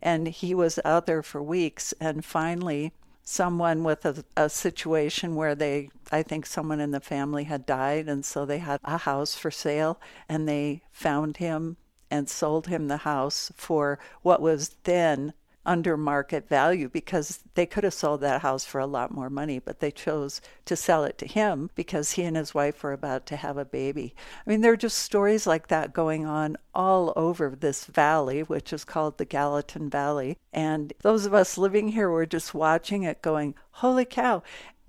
And 0.00 0.28
he 0.28 0.54
was 0.54 0.78
out 0.84 1.06
there 1.06 1.22
for 1.22 1.42
weeks 1.42 1.92
and 2.00 2.24
finally 2.24 2.92
someone 3.22 3.84
with 3.84 4.06
a, 4.06 4.24
a 4.36 4.48
situation 4.48 5.36
where 5.36 5.54
they 5.54 5.90
I 6.10 6.22
think 6.22 6.46
someone 6.46 6.80
in 6.80 6.92
the 6.92 7.00
family 7.00 7.44
had 7.44 7.66
died 7.66 8.08
and 8.08 8.24
so 8.24 8.46
they 8.46 8.58
had 8.58 8.80
a 8.84 8.96
house 8.96 9.34
for 9.34 9.50
sale 9.50 10.00
and 10.28 10.48
they 10.48 10.82
found 10.92 11.36
him 11.36 11.76
and 12.10 12.28
sold 12.28 12.68
him 12.68 12.88
the 12.88 12.98
house 12.98 13.52
for 13.54 13.98
what 14.22 14.40
was 14.40 14.76
then 14.84 15.34
under 15.68 15.98
market 15.98 16.48
value 16.48 16.88
because 16.88 17.40
they 17.54 17.66
could 17.66 17.84
have 17.84 17.92
sold 17.92 18.22
that 18.22 18.40
house 18.40 18.64
for 18.64 18.80
a 18.80 18.86
lot 18.86 19.12
more 19.12 19.28
money, 19.28 19.58
but 19.58 19.80
they 19.80 19.90
chose 19.90 20.40
to 20.64 20.74
sell 20.74 21.04
it 21.04 21.18
to 21.18 21.26
him 21.26 21.68
because 21.74 22.12
he 22.12 22.22
and 22.22 22.38
his 22.38 22.54
wife 22.54 22.82
were 22.82 22.94
about 22.94 23.26
to 23.26 23.36
have 23.36 23.58
a 23.58 23.66
baby. 23.66 24.14
I 24.46 24.50
mean, 24.50 24.62
there 24.62 24.72
are 24.72 24.78
just 24.78 24.98
stories 24.98 25.46
like 25.46 25.68
that 25.68 25.92
going 25.92 26.24
on 26.24 26.56
all 26.74 27.12
over 27.16 27.50
this 27.50 27.84
valley, 27.84 28.40
which 28.40 28.72
is 28.72 28.82
called 28.82 29.18
the 29.18 29.26
Gallatin 29.26 29.90
Valley. 29.90 30.38
And 30.54 30.94
those 31.02 31.26
of 31.26 31.34
us 31.34 31.58
living 31.58 31.88
here 31.88 32.08
were 32.08 32.24
just 32.24 32.54
watching 32.54 33.02
it 33.02 33.20
going, 33.20 33.54
holy 33.72 34.06
cow. 34.06 34.42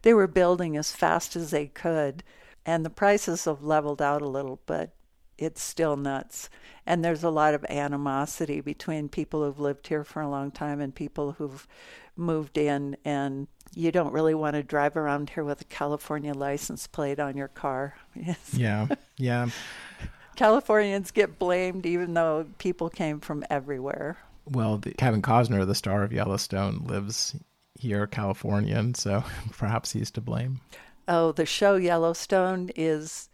They 0.04 0.14
were 0.14 0.28
building 0.28 0.78
as 0.78 0.94
fast 0.94 1.36
as 1.36 1.52
they 1.52 1.68
could. 1.68 2.24
And 2.66 2.86
the 2.86 2.90
prices 2.90 3.44
have 3.44 3.64
leveled 3.64 4.02
out 4.02 4.22
a 4.22 4.28
little, 4.30 4.62
but 4.66 4.92
it's 5.40 5.62
still 5.62 5.96
nuts. 5.96 6.50
And 6.86 7.04
there's 7.04 7.24
a 7.24 7.30
lot 7.30 7.54
of 7.54 7.66
animosity 7.70 8.62
between 8.62 9.10
people 9.10 9.44
who've 9.44 9.60
lived 9.60 9.88
here 9.88 10.04
for 10.04 10.22
a 10.22 10.30
long 10.30 10.52
time 10.52 10.82
and 10.82 10.94
people 10.94 11.34
who've 11.34 11.68
moved 12.16 12.58
in. 12.58 12.98
And 13.06 13.48
you 13.74 13.92
don't 13.92 14.14
really 14.14 14.34
want 14.34 14.56
to 14.56 14.64
drive 14.64 14.98
around 14.98 15.32
here 15.32 15.44
with 15.44 15.62
a 15.62 15.66
California 15.66 16.34
license 16.34 16.88
plate 16.88 17.20
on 17.20 17.38
your 17.38 17.48
car. 17.48 17.96
yeah, 18.54 18.88
yeah. 19.18 19.50
Californians 20.36 21.12
get 21.12 21.40
blamed 21.40 21.86
even 21.86 22.14
though 22.14 22.46
people 22.58 22.90
came 22.90 23.20
from 23.20 23.44
everywhere. 23.50 24.18
Well, 24.46 24.78
the, 24.78 24.92
Kevin 24.92 25.22
Costner, 25.22 25.66
the 25.66 25.76
star 25.76 26.04
of 26.04 26.12
Yellowstone, 26.12 26.86
lives 26.86 27.36
here, 27.80 28.08
Californian, 28.08 28.94
so 28.96 29.24
perhaps 29.52 29.92
he's 29.92 30.12
to 30.12 30.22
blame. 30.22 30.60
Oh, 31.08 31.32
the 31.32 31.46
show 31.46 31.76
Yellowstone 31.76 32.72
is 32.76 33.30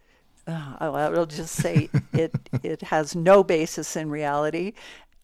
uh, 0.48 0.76
I'll 0.80 1.26
just 1.26 1.54
say 1.54 1.90
it 2.12 2.32
it 2.62 2.82
has 2.82 3.14
no 3.16 3.42
basis 3.42 3.96
in 3.96 4.10
reality. 4.10 4.72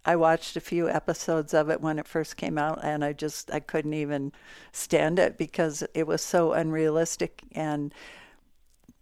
I 0.04 0.16
watched 0.16 0.56
a 0.56 0.60
few 0.60 0.88
episodes 0.88 1.54
of 1.54 1.70
it 1.70 1.80
when 1.80 1.98
it 1.98 2.08
first 2.08 2.36
came 2.36 2.58
out, 2.58 2.80
and 2.82 3.04
I 3.04 3.12
just 3.12 3.52
I 3.52 3.60
couldn't 3.60 3.94
even 3.94 4.32
stand 4.72 5.18
it 5.18 5.38
because 5.38 5.84
it 5.94 6.06
was 6.06 6.22
so 6.22 6.52
unrealistic 6.52 7.42
and 7.52 7.94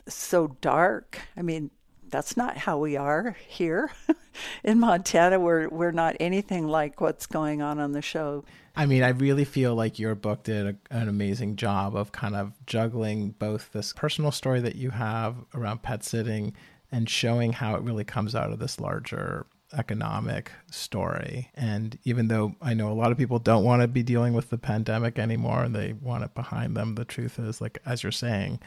so 0.07 0.57
dark. 0.61 1.21
I 1.37 1.43
mean, 1.43 1.71
that's 2.11 2.37
not 2.37 2.57
how 2.57 2.79
we 2.79 2.97
are 2.97 3.37
here 3.47 3.91
in 4.65 4.81
Montana. 4.81 5.39
We're 5.39 5.69
we're 5.69 5.93
not 5.93 6.17
anything 6.21 6.69
like 6.69 7.01
what's 7.01 7.27
going 7.27 7.63
on 7.63 7.79
on 7.79 7.93
the 7.93 8.03
show. 8.03 8.45
I 8.77 8.87
mean, 8.87 9.03
I 9.03 9.09
really 9.09 9.45
feel 9.45 9.75
like 9.75 9.99
your 9.99 10.15
book 10.15 10.45
did 10.45 10.67
a, 10.67 10.77
an 10.97 11.09
amazing 11.09 11.57
job 11.57 11.97
of 11.97 12.13
kind 12.13 12.37
of 12.37 12.53
juggling 12.67 13.31
both 13.33 13.73
this 13.73 13.93
personal 13.93 14.31
story 14.31 14.61
that 14.61 14.77
you 14.77 14.91
have 14.91 15.37
around 15.55 15.83
pet 15.83 16.05
sitting 16.05 16.55
and 16.93 17.09
showing 17.09 17.53
how 17.53 17.75
it 17.75 17.83
really 17.83 18.05
comes 18.05 18.35
out 18.35 18.53
of 18.53 18.59
this 18.59 18.81
larger 18.81 19.47
economic 19.73 20.51
story. 20.71 21.51
And 21.55 21.99
even 22.05 22.29
though 22.29 22.55
I 22.61 22.75
know 22.75 22.91
a 22.91 22.95
lot 22.95 23.13
of 23.13 23.19
people 23.19 23.39
don't 23.39 23.65
want 23.65 23.83
to 23.83 23.89
be 23.89 24.03
dealing 24.03 24.33
with 24.33 24.51
the 24.51 24.59
pandemic 24.59 25.19
anymore 25.19 25.63
and 25.63 25.75
they 25.75 25.93
want 25.93 26.25
it 26.25 26.35
behind 26.35 26.77
them, 26.77 26.95
the 26.95 27.05
truth 27.05 27.39
is, 27.39 27.61
like, 27.61 27.79
as 27.87 28.03
you're 28.03 28.13
saying, 28.13 28.61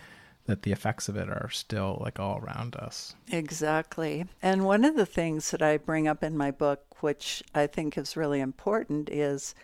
that 0.45 0.63
the 0.63 0.71
effects 0.71 1.07
of 1.07 1.15
it 1.15 1.29
are 1.29 1.49
still 1.49 1.97
like 2.01 2.19
all 2.19 2.39
around 2.39 2.75
us. 2.75 3.15
Exactly. 3.31 4.25
And 4.41 4.65
one 4.65 4.83
of 4.83 4.95
the 4.95 5.05
things 5.05 5.51
that 5.51 5.61
I 5.61 5.77
bring 5.77 6.07
up 6.07 6.23
in 6.23 6.37
my 6.37 6.51
book, 6.51 7.01
which 7.01 7.43
I 7.55 7.67
think 7.67 7.97
is 7.97 8.17
really 8.17 8.41
important, 8.41 9.09
is 9.09 9.55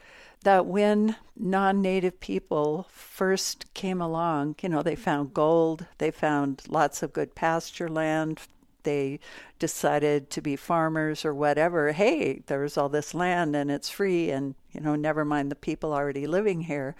that 0.44 0.66
when 0.66 1.16
non 1.36 1.82
native 1.82 2.20
people 2.20 2.88
first 2.90 3.74
came 3.74 4.02
along, 4.02 4.56
you 4.62 4.70
know, 4.70 4.82
they 4.82 4.96
found 4.96 5.34
gold, 5.34 5.86
they 5.98 6.12
found 6.12 6.64
lots 6.68 7.04
of 7.04 7.14
good 7.14 7.36
pasture 7.36 7.90
land, 7.90 8.40
they 8.84 9.20
decided 9.58 10.30
to 10.32 10.42
be 10.42 10.56
farmers 10.56 11.26
or 11.26 11.34
whatever. 11.34 11.92
Hey, 11.92 12.44
there's 12.48 12.78
all 12.78 12.90
this 12.90 13.14
land 13.14 13.56
and 13.56 13.70
it's 13.70 13.90
free, 13.90 14.32
and, 14.32 14.56
you 14.72 14.82
know, 14.82 14.96
never 14.96 15.26
mind 15.26 15.52
the 15.52 15.56
people 15.56 15.94
already 15.94 16.28
living 16.28 16.62
here. 16.62 16.96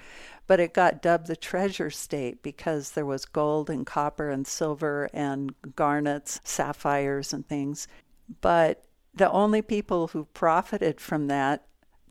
But 0.48 0.60
it 0.60 0.74
got 0.74 1.02
dubbed 1.02 1.28
the 1.28 1.36
treasure 1.36 1.90
state 1.90 2.42
because 2.42 2.92
there 2.92 3.06
was 3.06 3.26
gold 3.26 3.70
and 3.70 3.86
copper 3.86 4.30
and 4.30 4.48
silver 4.48 5.10
and 5.14 5.54
garnets, 5.76 6.42
sapphires, 6.44 7.34
and 7.34 7.48
things. 7.48 7.88
But 8.42 8.84
the 9.14 9.32
only 9.32 9.62
people 9.62 10.08
who 10.08 10.26
profited 10.26 11.00
from 11.00 11.28
that 11.28 11.66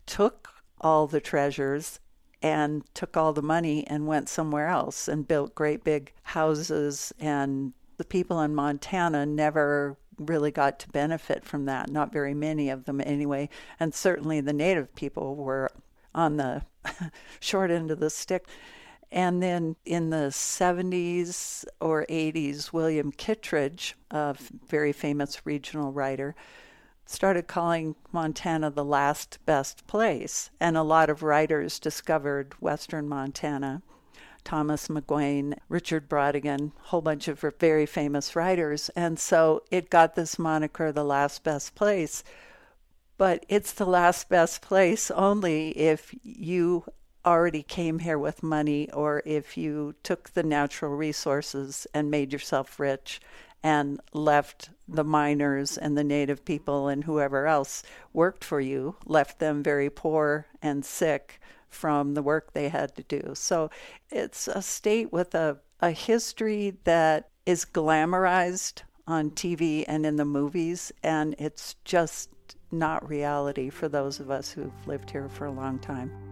took 0.06 0.50
all 0.80 1.06
the 1.06 1.20
treasures 1.20 2.00
and 2.40 2.84
took 2.94 3.16
all 3.16 3.32
the 3.32 3.42
money 3.42 3.84
and 3.88 4.06
went 4.06 4.28
somewhere 4.28 4.68
else 4.68 5.08
and 5.08 5.26
built 5.26 5.54
great 5.54 5.82
big 5.82 6.12
houses. 6.22 7.12
And 7.18 7.72
the 7.98 8.04
people 8.04 8.40
in 8.40 8.54
Montana 8.54 9.26
never 9.26 9.96
really 10.18 10.50
got 10.50 10.78
to 10.80 10.88
benefit 10.88 11.44
from 11.44 11.66
that, 11.66 11.90
not 11.90 12.12
very 12.12 12.34
many 12.34 12.70
of 12.70 12.84
them 12.84 13.00
anyway. 13.00 13.48
And 13.78 13.94
certainly 13.94 14.40
the 14.40 14.52
native 14.52 14.94
people 14.94 15.36
were 15.36 15.70
on 16.14 16.36
the 16.36 16.62
short 17.40 17.70
end 17.70 17.90
of 17.90 18.00
the 18.00 18.10
stick. 18.10 18.46
And 19.10 19.42
then 19.42 19.76
in 19.84 20.10
the 20.10 20.28
70s 20.30 21.64
or 21.80 22.04
80s, 22.08 22.72
William 22.72 23.10
Kittredge, 23.10 23.96
a 24.10 24.36
very 24.68 24.92
famous 24.92 25.46
regional 25.46 25.92
writer, 25.92 26.34
started 27.06 27.46
calling 27.46 27.94
Montana 28.12 28.70
the 28.70 28.84
last 28.84 29.38
best 29.46 29.86
place. 29.86 30.50
And 30.60 30.76
a 30.76 30.82
lot 30.82 31.08
of 31.08 31.22
writers 31.22 31.78
discovered 31.78 32.52
Western 32.60 33.08
Montana. 33.08 33.82
Thomas 34.48 34.88
McGuane, 34.88 35.58
Richard 35.68 36.08
Brautigan, 36.08 36.72
a 36.74 36.88
whole 36.88 37.02
bunch 37.02 37.28
of 37.28 37.44
very 37.60 37.84
famous 37.84 38.34
writers. 38.34 38.88
And 38.96 39.18
so 39.18 39.62
it 39.70 39.90
got 39.90 40.14
this 40.14 40.38
moniker, 40.38 40.90
the 40.90 41.04
last 41.04 41.44
best 41.44 41.74
place. 41.74 42.24
But 43.18 43.44
it's 43.50 43.72
the 43.72 43.84
last 43.84 44.30
best 44.30 44.62
place 44.62 45.10
only 45.10 45.76
if 45.76 46.14
you 46.22 46.86
already 47.26 47.62
came 47.62 47.98
here 47.98 48.18
with 48.18 48.42
money 48.42 48.90
or 48.92 49.22
if 49.26 49.58
you 49.58 49.94
took 50.02 50.30
the 50.30 50.42
natural 50.42 50.96
resources 50.96 51.86
and 51.92 52.10
made 52.10 52.32
yourself 52.32 52.80
rich 52.80 53.20
and 53.62 54.00
left 54.14 54.70
the 54.88 55.04
miners 55.04 55.76
and 55.76 55.98
the 55.98 56.04
native 56.04 56.46
people 56.46 56.88
and 56.88 57.04
whoever 57.04 57.46
else 57.46 57.82
worked 58.14 58.42
for 58.42 58.62
you, 58.62 58.96
left 59.04 59.40
them 59.40 59.62
very 59.62 59.90
poor 59.90 60.46
and 60.62 60.86
sick 60.86 61.38
from 61.68 62.14
the 62.14 62.22
work 62.22 62.52
they 62.52 62.68
had 62.68 62.94
to 62.96 63.02
do. 63.02 63.32
So 63.34 63.70
it's 64.10 64.48
a 64.48 64.62
state 64.62 65.12
with 65.12 65.34
a, 65.34 65.58
a 65.80 65.90
history 65.90 66.76
that 66.84 67.30
is 67.46 67.64
glamorized 67.64 68.82
on 69.06 69.30
TV 69.30 69.84
and 69.88 70.04
in 70.04 70.16
the 70.16 70.24
movies, 70.24 70.92
and 71.02 71.34
it's 71.38 71.76
just 71.84 72.30
not 72.70 73.08
reality 73.08 73.70
for 73.70 73.88
those 73.88 74.20
of 74.20 74.30
us 74.30 74.50
who've 74.50 74.86
lived 74.86 75.10
here 75.10 75.28
for 75.28 75.46
a 75.46 75.50
long 75.50 75.78
time. 75.78 76.27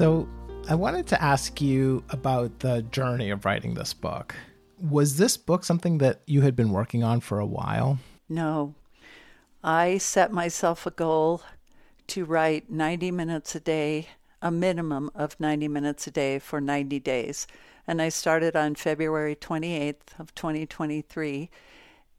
So, 0.00 0.26
I 0.66 0.76
wanted 0.76 1.06
to 1.08 1.22
ask 1.22 1.60
you 1.60 2.02
about 2.08 2.60
the 2.60 2.80
journey 2.80 3.28
of 3.28 3.44
writing 3.44 3.74
this 3.74 3.92
book. 3.92 4.34
Was 4.80 5.18
this 5.18 5.36
book 5.36 5.62
something 5.62 5.98
that 5.98 6.22
you 6.24 6.40
had 6.40 6.56
been 6.56 6.70
working 6.70 7.04
on 7.04 7.20
for 7.20 7.38
a 7.38 7.44
while? 7.44 7.98
No. 8.26 8.74
I 9.62 9.98
set 9.98 10.32
myself 10.32 10.86
a 10.86 10.90
goal 10.90 11.42
to 12.06 12.24
write 12.24 12.70
90 12.70 13.10
minutes 13.10 13.54
a 13.54 13.60
day 13.60 14.08
a 14.40 14.50
minimum 14.50 15.10
of 15.14 15.38
90 15.38 15.68
minutes 15.68 16.06
a 16.06 16.10
day 16.10 16.38
for 16.38 16.62
90 16.62 16.98
days. 17.00 17.46
And 17.86 18.00
I 18.00 18.08
started 18.08 18.56
on 18.56 18.76
February 18.76 19.36
28th 19.36 20.18
of 20.18 20.34
2023 20.34 21.50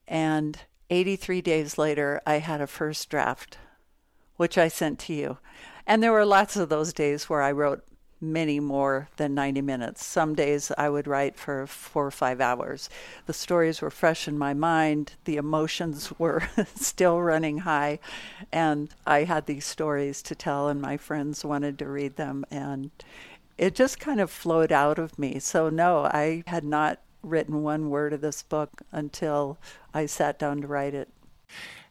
and 0.07 0.59
83 0.91 1.41
days 1.41 1.79
later 1.79 2.21
I 2.27 2.35
had 2.35 2.61
a 2.61 2.67
first 2.67 3.09
draft 3.09 3.57
which 4.41 4.57
I 4.57 4.69
sent 4.69 4.97
to 5.01 5.13
you. 5.13 5.38
And 5.91 6.01
there 6.01 6.13
were 6.13 6.25
lots 6.25 6.55
of 6.55 6.69
those 6.69 6.93
days 6.93 7.29
where 7.29 7.41
I 7.41 7.51
wrote 7.51 7.83
many 8.21 8.62
more 8.62 9.10
than 9.17 9.36
90 9.36 9.60
minutes. 9.62 10.05
Some 10.05 10.36
days 10.36 10.71
I 10.77 10.88
would 10.88 11.05
write 11.05 11.36
for 11.36 11.67
four 11.67 12.07
or 12.07 12.12
five 12.12 12.39
hours. 12.39 12.89
The 13.25 13.33
stories 13.33 13.81
were 13.81 13.89
fresh 13.89 14.25
in 14.25 14.38
my 14.38 14.53
mind, 14.53 15.15
the 15.25 15.36
emotions 15.36 16.13
were 16.17 16.43
still 16.75 17.21
running 17.21 17.57
high, 17.57 18.00
and 18.53 18.88
I 19.05 19.25
had 19.25 19.48
these 19.48 19.65
stories 19.65 20.21
to 20.21 20.33
tell, 20.33 20.69
and 20.69 20.81
my 20.81 20.95
friends 20.95 21.43
wanted 21.43 21.77
to 21.79 21.89
read 21.89 22.15
them. 22.15 22.45
And 22.50 22.91
it 23.57 23.75
just 23.75 24.00
kind 24.00 24.21
of 24.21 24.31
flowed 24.31 24.71
out 24.71 24.98
of 24.98 25.19
me. 25.19 25.39
So, 25.39 25.69
no, 25.69 26.05
I 26.05 26.43
had 26.48 26.63
not 26.63 27.01
written 27.21 27.63
one 27.63 27.89
word 27.89 28.13
of 28.13 28.21
this 28.21 28.43
book 28.43 28.81
until 28.93 29.57
I 29.93 30.05
sat 30.05 30.39
down 30.39 30.62
to 30.62 30.67
write 30.67 30.93
it. 30.93 31.10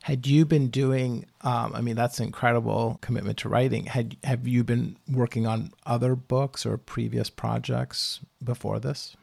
Had 0.03 0.27
you 0.27 0.47
been 0.47 0.69
doing? 0.69 1.27
Um, 1.43 1.73
I 1.75 1.81
mean, 1.83 1.95
that's 1.95 2.19
an 2.21 2.27
incredible 2.27 2.99
commitment 3.03 3.39
to 3.39 3.49
writing. 3.49 3.87
Had 3.87 4.17
have 4.25 4.49
you 4.49 4.65
been 4.65 4.97
working 5.11 5.47
on 5.47 5.73
other 5.85 6.15
books 6.17 6.65
or 6.65 6.79
previous 6.79 7.29
projects 7.29 8.21
before 8.43 8.81
this? 8.81 9.17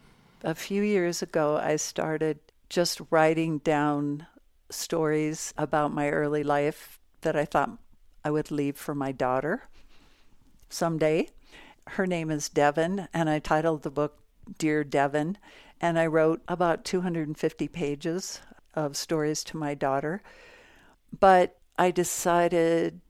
A 0.44 0.54
few 0.54 0.84
years 0.84 1.22
ago, 1.24 1.58
I 1.58 1.78
started 1.78 2.40
just 2.70 3.02
writing 3.10 3.58
down 3.60 4.28
stories 4.70 5.54
about 5.58 5.94
my 5.94 6.10
early 6.10 6.44
life 6.44 7.00
that 7.22 7.36
I 7.36 7.46
thought 7.46 7.78
I 8.24 8.30
would 8.30 8.52
leave 8.52 8.78
for 8.78 8.94
my 8.94 9.12
daughter 9.12 9.64
someday. 10.70 11.30
Her 11.88 12.06
name 12.06 12.30
is 12.30 12.50
Devon, 12.50 13.08
and 13.14 13.30
I 13.30 13.40
titled 13.40 13.84
the 13.84 13.90
book 13.90 14.20
Dear 14.58 14.84
Devon. 14.84 15.38
And 15.80 15.98
I 15.98 16.08
wrote 16.08 16.42
about 16.48 16.86
250 16.86 17.68
pages 17.68 18.42
of 18.74 18.98
stories 18.98 19.44
to 19.46 19.58
my 19.58 19.74
daughter. 19.74 20.22
But 21.18 21.58
I 21.78 21.92
decided 21.92 23.02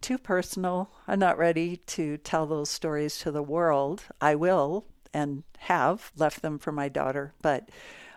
too 0.00 0.18
personal. 0.18 0.90
I'm 1.06 1.18
not 1.18 1.38
ready 1.38 1.76
to 1.76 2.16
tell 2.18 2.46
those 2.46 2.70
stories 2.70 3.18
to 3.18 3.30
the 3.30 3.42
world. 3.42 4.04
I 4.20 4.34
will 4.34 4.86
and 5.12 5.42
have 5.58 6.12
left 6.16 6.42
them 6.42 6.58
for 6.58 6.72
my 6.72 6.88
daughter, 6.88 7.34
but 7.42 7.68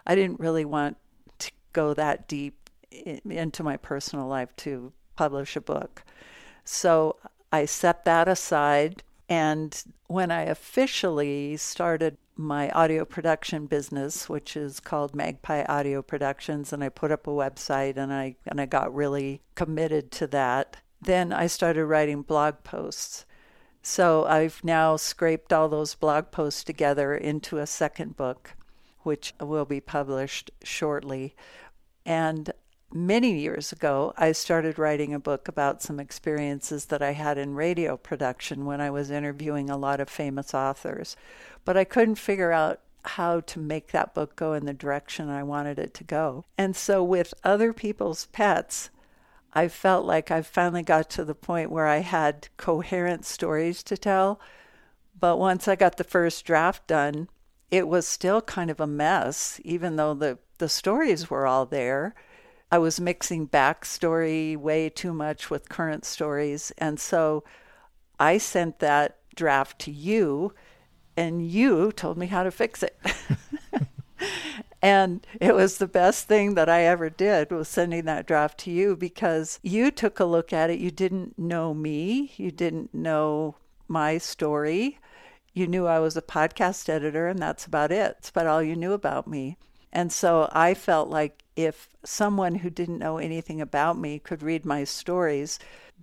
I 0.06 0.16
didn't 0.16 0.40
really 0.40 0.66
want 0.66 0.98
to 1.40 1.52
go 1.74 1.94
that 1.94 2.28
deep 2.28 2.70
into 2.92 3.64
my 3.64 3.78
personal 3.78 4.28
life 4.28 4.56
to 4.58 4.94
publish 5.16 5.56
a 5.56 5.62
book. 5.62 6.04
So 6.64 7.18
I 7.52 7.66
set 7.66 8.06
that 8.06 8.28
aside. 8.28 9.04
And 9.28 9.82
when 10.08 10.32
I 10.32 10.44
officially 10.44 11.58
started 11.58 12.18
my 12.36 12.70
audio 12.72 13.06
production 13.06 13.68
business, 13.68 14.28
which 14.28 14.58
is 14.58 14.80
called 14.80 15.16
Magpie 15.16 15.64
Audio 15.68 16.02
Productions, 16.02 16.74
and 16.74 16.84
I 16.84 16.90
put 16.90 17.12
up 17.12 17.28
a 17.28 17.32
website 17.32 17.98
and 17.98 18.12
I 18.12 18.36
and 18.48 18.60
I 18.60 18.66
got 18.66 18.94
really 18.94 19.42
committed 19.56 20.12
to 20.14 20.28
that. 20.28 20.78
Then 21.02 21.32
I 21.32 21.48
started 21.48 21.86
writing 21.86 22.22
blog 22.22 22.64
posts. 22.64 23.26
So 23.82 24.26
I've 24.26 24.64
now 24.64 24.96
scraped 24.96 25.52
all 25.52 25.68
those 25.68 25.96
blog 25.96 26.32
posts 26.32 26.64
together 26.64 27.14
into 27.14 27.58
a 27.58 27.68
second 27.68 28.16
book, 28.16 28.56
which 29.02 29.34
will 29.40 29.66
be 29.66 29.82
published 29.82 30.52
shortly. 30.64 31.36
And 32.06 32.52
many 32.94 33.40
years 33.40 33.72
ago, 33.72 34.14
I 34.18 34.32
started 34.32 34.80
writing 34.80 35.14
a 35.14 35.20
book 35.20 35.48
about 35.48 35.82
some 35.82 36.00
experiences 36.00 36.86
that 36.86 37.02
I 37.02 37.12
had 37.12 37.38
in 37.38 37.56
radio 37.56 37.98
production 37.98 38.66
when 38.66 38.80
I 38.80 38.90
was 38.90 39.12
interviewing 39.12 39.70
a 39.70 39.78
lot 39.78 40.00
of 40.00 40.10
famous 40.10 40.54
authors 40.54 41.18
but 41.66 41.78
I 41.78 41.84
couldn't 41.84 42.16
figure 42.16 42.52
out 42.52 42.80
how 43.06 43.42
to 43.42 43.60
make 43.60 43.92
that 43.92 44.14
book 44.14 44.36
go 44.36 44.54
in 44.54 44.66
the 44.66 44.74
direction 44.74 45.30
I 45.30 45.44
wanted 45.44 45.78
it 45.78 45.94
to 45.96 46.04
go. 46.04 46.46
And 46.58 46.76
so 46.76 47.04
with 47.04 47.34
other 47.44 47.74
people's 47.74 48.28
pets, 48.28 48.90
I 49.54 49.68
felt 49.68 50.06
like 50.06 50.32
I 50.32 50.42
finally 50.42 50.84
got 50.84 51.10
to 51.12 51.26
the 51.26 51.36
point 51.36 51.72
where 51.72 51.88
I 51.88 51.98
had 52.00 52.48
coherent 52.58 53.26
stories 53.26 53.84
to 53.84 53.98
tell. 53.98 54.40
But 55.20 55.38
once 55.38 55.68
I 55.68 55.76
got 55.76 55.98
the 55.98 56.04
first 56.04 56.46
draft 56.46 56.88
done, 56.88 57.30
it 57.70 57.88
was 57.88 58.08
still 58.08 58.42
kind 58.42 58.70
of 58.70 58.80
a 58.80 58.88
mess, 58.88 59.60
even 59.64 59.96
though 59.96 60.14
the, 60.14 60.40
the 60.58 60.70
stories 60.70 61.30
were 61.30 61.46
all 61.46 61.66
there. 61.66 62.16
I 62.72 62.78
was 62.80 63.00
mixing 63.00 63.48
backstory 63.48 64.58
way 64.58 64.90
too 64.90 65.14
much 65.14 65.50
with 65.50 65.70
current 65.70 66.06
stories. 66.06 66.72
And 66.78 67.00
so 67.00 67.44
I 68.20 68.40
sent 68.40 68.80
that 68.80 69.18
draft 69.36 69.80
to 69.80 69.92
you 69.92 70.54
and 71.16 71.46
you 71.46 71.92
told 71.92 72.18
me 72.18 72.28
how 72.28 72.44
to 72.44 72.52
fix 72.52 72.84
it. 72.84 72.98
and 74.82 75.26
it 75.40 75.54
was 75.56 75.78
the 75.78 75.88
best 75.88 76.28
thing 76.28 76.56
that 76.56 76.70
I 76.70 76.84
ever 76.84 77.10
did 77.10 77.52
was 77.52 77.68
sending 77.68 78.06
that 78.06 78.26
draft 78.26 78.58
to 78.60 78.72
you 78.72 78.96
because 78.96 79.60
you 79.62 79.92
took 79.92 80.20
a 80.20 80.26
look 80.26 80.52
at 80.54 80.70
it. 80.70 80.80
You 80.80 80.92
didn't 80.92 81.38
know 81.38 81.74
me, 81.74 82.34
you 82.38 82.52
didn't 82.52 82.94
know 82.94 83.56
my 83.88 84.18
story. 84.18 85.00
You 85.54 85.68
knew 85.68 85.86
I 85.86 86.00
was 86.00 86.18
a 86.18 86.22
podcast 86.22 86.90
editor, 86.90 87.28
and 87.28 87.38
that's 87.38 87.66
about 87.66 87.92
it. 87.92 88.16
It's 88.18 88.30
about 88.30 88.48
all 88.48 88.64
you 88.64 88.76
knew 88.76 88.94
about 88.94 89.28
me. 89.28 89.58
And 89.92 90.12
so 90.12 90.50
I 90.52 90.74
felt 90.74 91.10
like 91.10 91.44
if 91.56 91.90
someone 92.04 92.56
who 92.56 92.72
didn't 92.72 92.98
know 92.98 93.20
anything 93.20 93.62
about 93.62 93.98
me 93.98 94.18
could 94.18 94.42
read 94.42 94.66
my 94.66 94.84
stories, 94.84 95.60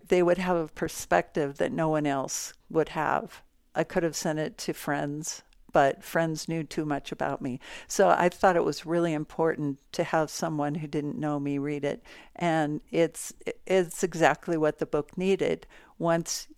they 0.09 0.23
would 0.23 0.39
have 0.39 0.57
a 0.57 0.69
perspective 0.69 1.59
that 1.59 1.73
no 1.73 1.89
one 1.89 2.07
else 2.07 2.53
would 2.71 2.91
have. 2.91 3.43
I 3.75 3.85
could 3.85 4.03
have 4.03 4.17
sent 4.17 4.39
it 4.39 4.59
to 4.59 4.73
friends, 4.73 5.43
but 5.73 6.03
friends 6.03 6.49
knew 6.49 6.65
too 6.65 6.85
much 6.85 7.13
about 7.13 7.41
me. 7.41 7.61
So 7.87 8.09
I 8.09 8.29
thought 8.29 8.57
it 8.57 8.65
was 8.65 8.87
really 8.87 9.13
important 9.13 9.79
to 9.93 10.05
have 10.05 10.31
someone 10.31 10.77
who 10.77 10.87
didn't 10.87 11.19
know 11.19 11.39
me 11.39 11.59
read 11.59 11.85
it. 11.85 12.03
And 12.37 12.81
it's 12.91 13.33
it's 13.67 14.03
exactly 14.03 14.57
what 14.57 14.79
the 14.79 14.87
book 14.87 15.17
needed. 15.17 15.67
Once 15.99 16.49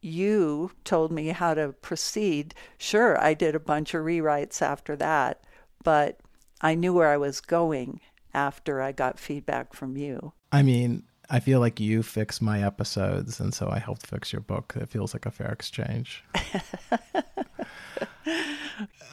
you 0.00 0.70
told 0.84 1.10
me 1.10 1.28
how 1.28 1.54
to 1.54 1.72
proceed, 1.80 2.54
sure, 2.76 3.20
I 3.20 3.34
did 3.34 3.54
a 3.54 3.60
bunch 3.60 3.94
of 3.94 4.04
rewrites 4.04 4.62
after 4.62 4.94
that, 4.96 5.42
but 5.82 6.20
I 6.60 6.74
knew 6.74 6.92
where 6.92 7.08
I 7.08 7.16
was 7.16 7.40
going 7.40 8.00
after 8.34 8.80
I 8.80 8.92
got 8.92 9.18
feedback 9.18 9.72
from 9.72 9.96
you. 9.96 10.32
I 10.52 10.62
mean, 10.62 11.04
I 11.30 11.40
feel 11.40 11.60
like 11.60 11.78
you 11.78 12.02
fix 12.02 12.40
my 12.40 12.64
episodes, 12.64 13.38
and 13.38 13.52
so 13.52 13.68
I 13.68 13.78
helped 13.78 14.06
fix 14.06 14.32
your 14.32 14.40
book. 14.40 14.74
It 14.80 14.88
feels 14.88 15.14
like 15.14 15.26
a 15.26 15.30
fair 15.30 15.50
exchange. 15.52 16.24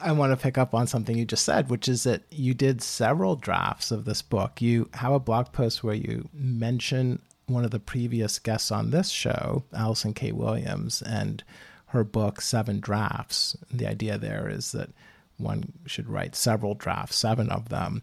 I 0.02 0.12
want 0.12 0.32
to 0.32 0.36
pick 0.36 0.56
up 0.56 0.72
on 0.74 0.86
something 0.86 1.16
you 1.16 1.24
just 1.24 1.44
said, 1.44 1.68
which 1.68 1.88
is 1.88 2.04
that 2.04 2.22
you 2.30 2.54
did 2.54 2.80
several 2.82 3.36
drafts 3.36 3.90
of 3.90 4.04
this 4.04 4.22
book. 4.22 4.62
You 4.62 4.88
have 4.94 5.12
a 5.12 5.20
blog 5.20 5.52
post 5.52 5.84
where 5.84 5.94
you 5.94 6.28
mention 6.32 7.20
one 7.46 7.64
of 7.64 7.70
the 7.70 7.80
previous 7.80 8.38
guests 8.38 8.70
on 8.70 8.90
this 8.90 9.10
show, 9.10 9.64
Allison 9.74 10.14
K. 10.14 10.32
Williams, 10.32 11.02
and 11.02 11.44
her 11.86 12.04
book, 12.04 12.40
Seven 12.40 12.80
Drafts. 12.80 13.56
The 13.70 13.86
idea 13.86 14.16
there 14.16 14.48
is 14.48 14.72
that 14.72 14.90
one 15.36 15.72
should 15.86 16.08
write 16.08 16.34
several 16.34 16.74
drafts, 16.74 17.16
seven 17.16 17.50
of 17.50 17.68
them 17.68 18.02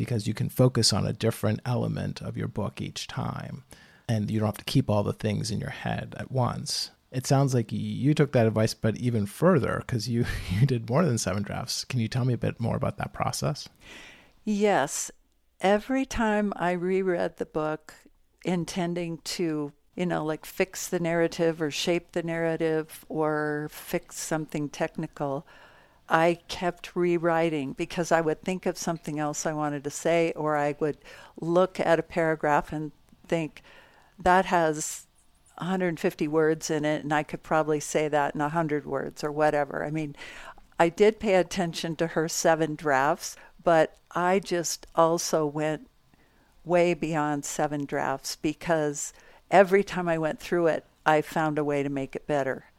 because 0.00 0.26
you 0.26 0.32
can 0.32 0.48
focus 0.48 0.94
on 0.94 1.06
a 1.06 1.12
different 1.12 1.60
element 1.66 2.22
of 2.22 2.34
your 2.34 2.48
book 2.48 2.80
each 2.80 3.06
time 3.06 3.64
and 4.08 4.30
you 4.30 4.40
don't 4.40 4.46
have 4.46 4.56
to 4.56 4.64
keep 4.64 4.88
all 4.88 5.02
the 5.02 5.12
things 5.12 5.50
in 5.50 5.60
your 5.60 5.68
head 5.68 6.14
at 6.18 6.32
once. 6.32 6.90
It 7.12 7.26
sounds 7.26 7.52
like 7.52 7.70
you 7.70 8.14
took 8.14 8.32
that 8.32 8.46
advice, 8.46 8.72
but 8.72 8.96
even 8.96 9.26
further 9.26 9.84
because 9.86 10.08
you, 10.08 10.24
you 10.58 10.64
did 10.64 10.88
more 10.88 11.04
than 11.04 11.18
seven 11.18 11.42
drafts. 11.42 11.84
Can 11.84 12.00
you 12.00 12.08
tell 12.08 12.24
me 12.24 12.32
a 12.32 12.38
bit 12.38 12.58
more 12.58 12.76
about 12.76 12.96
that 12.96 13.12
process? 13.12 13.68
Yes. 14.42 15.10
Every 15.60 16.06
time 16.06 16.54
I 16.56 16.72
reread 16.72 17.36
the 17.36 17.44
book, 17.44 17.92
intending 18.42 19.18
to, 19.18 19.74
you 19.96 20.06
know, 20.06 20.24
like 20.24 20.46
fix 20.46 20.88
the 20.88 20.98
narrative 20.98 21.60
or 21.60 21.70
shape 21.70 22.12
the 22.12 22.22
narrative 22.22 23.04
or 23.10 23.68
fix 23.70 24.18
something 24.18 24.70
technical, 24.70 25.46
I 26.10 26.40
kept 26.48 26.96
rewriting 26.96 27.72
because 27.72 28.10
I 28.10 28.20
would 28.20 28.42
think 28.42 28.66
of 28.66 28.76
something 28.76 29.20
else 29.20 29.46
I 29.46 29.52
wanted 29.52 29.84
to 29.84 29.90
say, 29.90 30.32
or 30.34 30.56
I 30.56 30.74
would 30.80 30.98
look 31.40 31.78
at 31.78 32.00
a 32.00 32.02
paragraph 32.02 32.72
and 32.72 32.90
think 33.28 33.62
that 34.18 34.46
has 34.46 35.06
150 35.58 36.26
words 36.26 36.68
in 36.68 36.84
it, 36.84 37.04
and 37.04 37.12
I 37.12 37.22
could 37.22 37.44
probably 37.44 37.78
say 37.78 38.08
that 38.08 38.34
in 38.34 38.40
100 38.40 38.86
words 38.86 39.22
or 39.22 39.30
whatever. 39.30 39.84
I 39.84 39.90
mean, 39.90 40.16
I 40.80 40.88
did 40.88 41.20
pay 41.20 41.34
attention 41.34 41.94
to 41.96 42.08
her 42.08 42.28
seven 42.28 42.74
drafts, 42.74 43.36
but 43.62 43.96
I 44.10 44.40
just 44.40 44.86
also 44.96 45.46
went 45.46 45.88
way 46.64 46.92
beyond 46.92 47.44
seven 47.44 47.84
drafts 47.84 48.34
because 48.34 49.12
every 49.50 49.84
time 49.84 50.08
I 50.08 50.18
went 50.18 50.40
through 50.40 50.66
it, 50.68 50.84
I 51.06 51.22
found 51.22 51.58
a 51.58 51.64
way 51.64 51.82
to 51.82 51.88
make 51.88 52.16
it 52.16 52.26
better. 52.26 52.69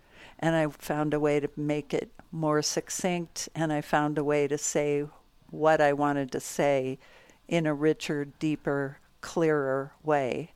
And 0.41 0.55
I 0.55 0.67
found 0.67 1.13
a 1.13 1.19
way 1.19 1.39
to 1.39 1.49
make 1.55 1.93
it 1.93 2.11
more 2.31 2.61
succinct, 2.61 3.49
and 3.53 3.71
I 3.71 3.81
found 3.81 4.17
a 4.17 4.23
way 4.23 4.47
to 4.47 4.57
say 4.57 5.05
what 5.49 5.81
I 5.81 5.93
wanted 5.93 6.31
to 6.31 6.39
say 6.39 6.97
in 7.47 7.65
a 7.67 7.73
richer, 7.73 8.25
deeper, 8.25 8.97
clearer 9.21 9.93
way. 10.03 10.51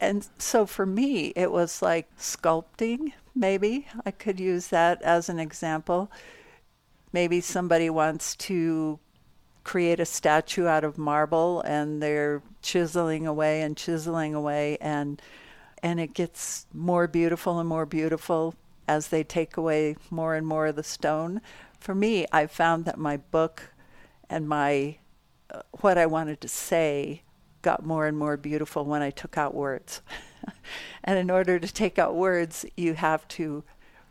and 0.00 0.28
so 0.38 0.66
for 0.66 0.84
me, 0.84 1.32
it 1.36 1.52
was 1.52 1.80
like 1.80 2.08
sculpting, 2.18 3.12
maybe. 3.34 3.86
I 4.04 4.10
could 4.10 4.40
use 4.40 4.68
that 4.68 5.00
as 5.02 5.28
an 5.28 5.38
example. 5.38 6.10
Maybe 7.12 7.40
somebody 7.40 7.88
wants 7.90 8.34
to 8.36 8.98
create 9.62 10.00
a 10.00 10.04
statue 10.04 10.66
out 10.66 10.84
of 10.84 10.98
marble 10.98 11.60
and 11.62 12.02
they're 12.02 12.42
chiseling 12.60 13.26
away 13.26 13.62
and 13.62 13.76
chiseling 13.76 14.34
away 14.34 14.76
and 14.80 15.20
and 15.82 16.00
it 16.00 16.14
gets 16.14 16.66
more 16.72 17.06
beautiful 17.06 17.58
and 17.58 17.68
more 17.68 17.86
beautiful 17.86 18.54
as 18.86 19.08
they 19.08 19.24
take 19.24 19.56
away 19.56 19.96
more 20.10 20.34
and 20.34 20.46
more 20.46 20.66
of 20.66 20.76
the 20.76 20.82
stone. 20.82 21.40
For 21.78 21.94
me, 21.94 22.26
I 22.32 22.46
found 22.46 22.84
that 22.84 22.98
my 22.98 23.16
book 23.16 23.70
and 24.28 24.48
my 24.48 24.98
uh, 25.50 25.62
what 25.80 25.98
I 25.98 26.06
wanted 26.06 26.40
to 26.40 26.48
say 26.48 27.22
got 27.62 27.84
more 27.84 28.06
and 28.06 28.16
more 28.16 28.36
beautiful 28.36 28.84
when 28.84 29.02
I 29.02 29.10
took 29.10 29.38
out 29.38 29.54
words. 29.54 30.02
and 31.04 31.18
in 31.18 31.30
order 31.30 31.58
to 31.58 31.72
take 31.72 31.98
out 31.98 32.14
words, 32.14 32.66
you 32.76 32.94
have 32.94 33.26
to 33.28 33.64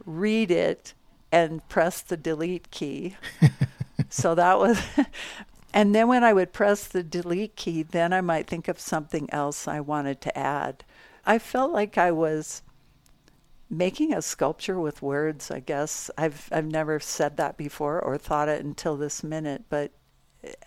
read 0.05 0.51
it 0.51 0.93
and 1.31 1.67
press 1.69 2.01
the 2.01 2.17
delete 2.17 2.69
key. 2.71 3.15
so 4.09 4.35
that 4.35 4.59
was 4.59 4.81
and 5.73 5.95
then 5.95 6.07
when 6.07 6.23
I 6.23 6.33
would 6.33 6.53
press 6.53 6.87
the 6.87 7.03
delete 7.03 7.55
key, 7.55 7.83
then 7.83 8.13
I 8.13 8.21
might 8.21 8.47
think 8.47 8.67
of 8.67 8.79
something 8.79 9.29
else 9.31 9.67
I 9.67 9.79
wanted 9.79 10.21
to 10.21 10.37
add. 10.37 10.83
I 11.25 11.39
felt 11.39 11.71
like 11.71 11.97
I 11.97 12.11
was 12.11 12.61
making 13.73 14.13
a 14.13 14.21
sculpture 14.21 14.79
with 14.79 15.01
words, 15.01 15.51
I 15.51 15.59
guess. 15.59 16.09
I've 16.17 16.47
I've 16.51 16.65
never 16.65 16.99
said 16.99 17.37
that 17.37 17.57
before 17.57 17.99
or 17.99 18.17
thought 18.17 18.49
it 18.49 18.63
until 18.63 18.95
this 18.95 19.23
minute, 19.23 19.65
but 19.69 19.91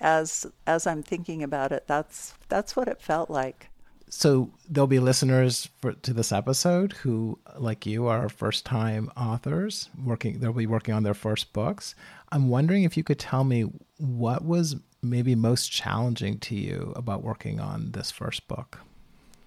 as 0.01 0.47
as 0.67 0.87
I'm 0.87 1.03
thinking 1.03 1.43
about 1.43 1.73
it, 1.73 1.85
that's 1.87 2.35
that's 2.49 2.77
what 2.77 2.89
it 2.89 3.01
felt 3.01 3.31
like. 3.31 3.69
So 4.09 4.51
there'll 4.69 4.87
be 4.87 5.01
listeners 5.01 5.69
for, 5.81 5.93
to 5.93 6.13
this 6.13 6.31
episode 6.31 6.93
who, 6.93 7.41
like 7.59 7.87
you, 7.87 8.07
are 8.07 8.29
first 8.29 8.65
time 8.65 9.11
authors 9.17 9.91
working. 10.05 10.39
They'll 10.39 10.53
be 10.53 10.67
working 10.67 10.95
on 10.95 11.03
their 11.03 11.15
first 11.15 11.53
books. 11.53 11.97
I'm 12.31 12.49
wondering 12.49 12.85
if 12.85 12.97
you 12.97 13.03
could 13.03 13.19
tell 13.19 13.43
me 13.43 13.65
what 13.99 14.45
was 14.45 14.77
maybe 15.03 15.35
most 15.35 15.73
challenging 15.73 16.39
to 16.39 16.55
you 16.55 16.93
about 16.95 17.25
working 17.25 17.59
on 17.59 17.93
this 17.93 18.11
first 18.13 18.47
book. 18.47 18.79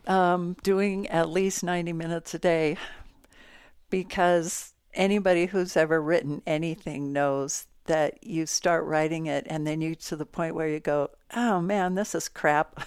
Um, 0.07 0.57
doing 0.63 1.07
at 1.07 1.29
least 1.29 1.63
90 1.63 1.93
minutes 1.93 2.33
a 2.33 2.39
day 2.39 2.77
because 3.89 4.73
anybody 4.93 5.47
who's 5.47 5.77
ever 5.77 6.01
written 6.01 6.41
anything 6.45 7.13
knows 7.13 7.65
that 7.85 8.23
you 8.23 8.45
start 8.45 8.85
writing 8.85 9.25
it 9.25 9.45
and 9.49 9.65
then 9.65 9.81
you 9.81 9.95
to 9.95 10.15
the 10.15 10.25
point 10.25 10.55
where 10.55 10.67
you 10.67 10.79
go, 10.79 11.09
oh 11.35 11.59
man, 11.59 11.95
this 11.95 12.13
is 12.13 12.29
crap. 12.29 12.83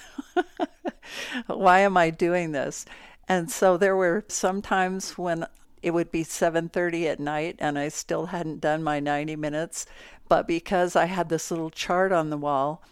Why 1.47 1.81
am 1.81 1.97
I 1.97 2.11
doing 2.11 2.53
this? 2.53 2.87
And 3.29 3.51
so 3.51 3.77
there 3.77 3.97
were 3.97 4.25
some 4.29 4.63
times 4.63 5.19
when 5.19 5.47
it 5.83 5.91
would 5.91 6.13
be 6.13 6.23
7:30 6.23 7.07
at 7.07 7.21
night 7.21 7.57
and 7.59 7.79
I 7.79 7.89
still 7.89 8.27
hadn't 8.27 8.61
done 8.61 8.83
my 8.83 9.01
90 9.01 9.35
minutes, 9.37 9.87
but 10.29 10.47
because 10.47 10.95
I 10.95 11.07
had 11.07 11.29
this 11.29 11.51
little 11.51 11.71
chart 11.71 12.13
on 12.13 12.31
the 12.31 12.37
wall 12.37 12.83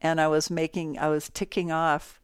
and 0.00 0.20
I 0.20 0.28
was 0.28 0.50
making 0.50 0.98
I 0.98 1.08
was 1.08 1.28
ticking 1.28 1.72
off 1.72 2.19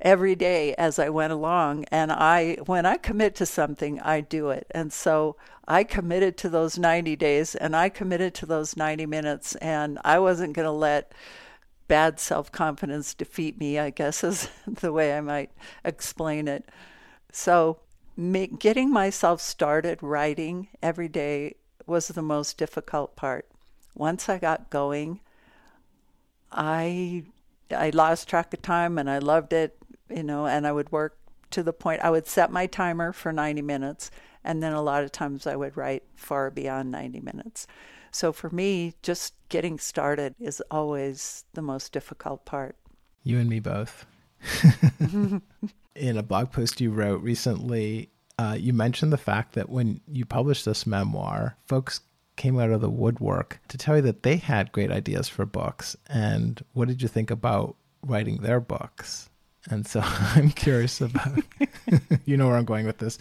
every 0.00 0.34
day 0.34 0.74
as 0.74 0.98
I 0.98 1.08
went 1.08 1.32
along 1.32 1.84
and 1.90 2.10
I 2.10 2.56
when 2.66 2.86
I 2.86 2.96
commit 2.96 3.34
to 3.36 3.46
something 3.46 4.00
I 4.00 4.20
do 4.20 4.50
it. 4.50 4.66
And 4.70 4.92
so 4.92 5.36
I 5.68 5.84
committed 5.84 6.36
to 6.38 6.48
those 6.48 6.78
90 6.78 7.14
days 7.16 7.54
and 7.54 7.76
I 7.76 7.88
committed 7.88 8.34
to 8.34 8.46
those 8.46 8.76
90 8.76 9.06
minutes, 9.06 9.54
and 9.56 9.98
I 10.04 10.18
wasn't 10.18 10.54
going 10.54 10.66
to 10.66 10.72
let 10.72 11.12
bad 11.86 12.18
self 12.20 12.50
confidence 12.50 13.14
defeat 13.14 13.58
me, 13.58 13.78
I 13.78 13.90
guess 13.90 14.24
is 14.30 14.48
the 14.66 14.92
way 14.92 15.16
I 15.16 15.20
might 15.20 15.50
explain 15.84 16.48
it. 16.48 16.64
So, 17.32 17.78
getting 18.58 18.90
myself 18.90 19.40
started 19.40 20.02
writing 20.02 20.68
every 20.82 21.08
day 21.08 21.56
was 21.86 22.08
the 22.08 22.22
most 22.22 22.58
difficult 22.58 23.16
part. 23.16 23.46
Once 23.94 24.28
I 24.28 24.38
got 24.38 24.70
going, 24.70 25.20
I 26.50 27.24
I 27.70 27.90
lost 27.90 28.28
track 28.28 28.52
of 28.54 28.62
time 28.62 28.98
and 28.98 29.08
I 29.08 29.18
loved 29.18 29.52
it, 29.52 29.79
you 30.10 30.22
know, 30.22 30.46
and 30.46 30.66
I 30.66 30.72
would 30.72 30.90
work 30.92 31.16
to 31.50 31.62
the 31.62 31.72
point 31.72 32.02
I 32.02 32.10
would 32.10 32.26
set 32.26 32.52
my 32.52 32.66
timer 32.66 33.12
for 33.12 33.32
90 33.32 33.62
minutes 33.62 34.10
and 34.44 34.62
then 34.62 34.72
a 34.72 34.82
lot 34.82 35.04
of 35.04 35.12
times 35.12 35.46
I 35.46 35.56
would 35.56 35.76
write 35.76 36.02
far 36.16 36.50
beyond 36.50 36.90
90 36.90 37.20
minutes. 37.20 37.66
So 38.10 38.32
for 38.32 38.50
me, 38.50 38.94
just 39.02 39.34
getting 39.48 39.78
started 39.78 40.34
is 40.40 40.62
always 40.70 41.44
the 41.54 41.62
most 41.62 41.92
difficult 41.92 42.44
part. 42.44 42.76
You 43.22 43.38
and 43.38 43.48
me 43.48 43.60
both. 43.60 44.06
In 45.94 46.16
a 46.16 46.22
blog 46.22 46.50
post 46.50 46.80
you 46.80 46.90
wrote 46.90 47.22
recently, 47.22 48.10
uh, 48.38 48.56
you 48.58 48.72
mentioned 48.72 49.12
the 49.12 49.18
fact 49.18 49.52
that 49.52 49.68
when 49.68 50.00
you 50.08 50.24
published 50.24 50.64
this 50.64 50.86
memoir, 50.86 51.56
folks 51.66 52.00
came 52.36 52.58
out 52.58 52.70
of 52.70 52.80
the 52.80 52.90
woodwork 52.90 53.60
to 53.68 53.76
tell 53.76 53.96
you 53.96 54.02
that 54.02 54.22
they 54.22 54.36
had 54.36 54.72
great 54.72 54.90
ideas 54.90 55.28
for 55.28 55.44
books. 55.44 55.94
And 56.08 56.64
what 56.72 56.88
did 56.88 57.02
you 57.02 57.08
think 57.08 57.30
about 57.30 57.76
writing 58.02 58.38
their 58.38 58.60
books? 58.60 59.28
And 59.68 59.86
so 59.86 60.00
I'm 60.04 60.50
curious 60.50 61.00
about, 61.00 61.38
you 62.24 62.36
know 62.36 62.48
where 62.48 62.56
I'm 62.56 62.64
going 62.64 62.86
with 62.86 62.98
this. 62.98 63.18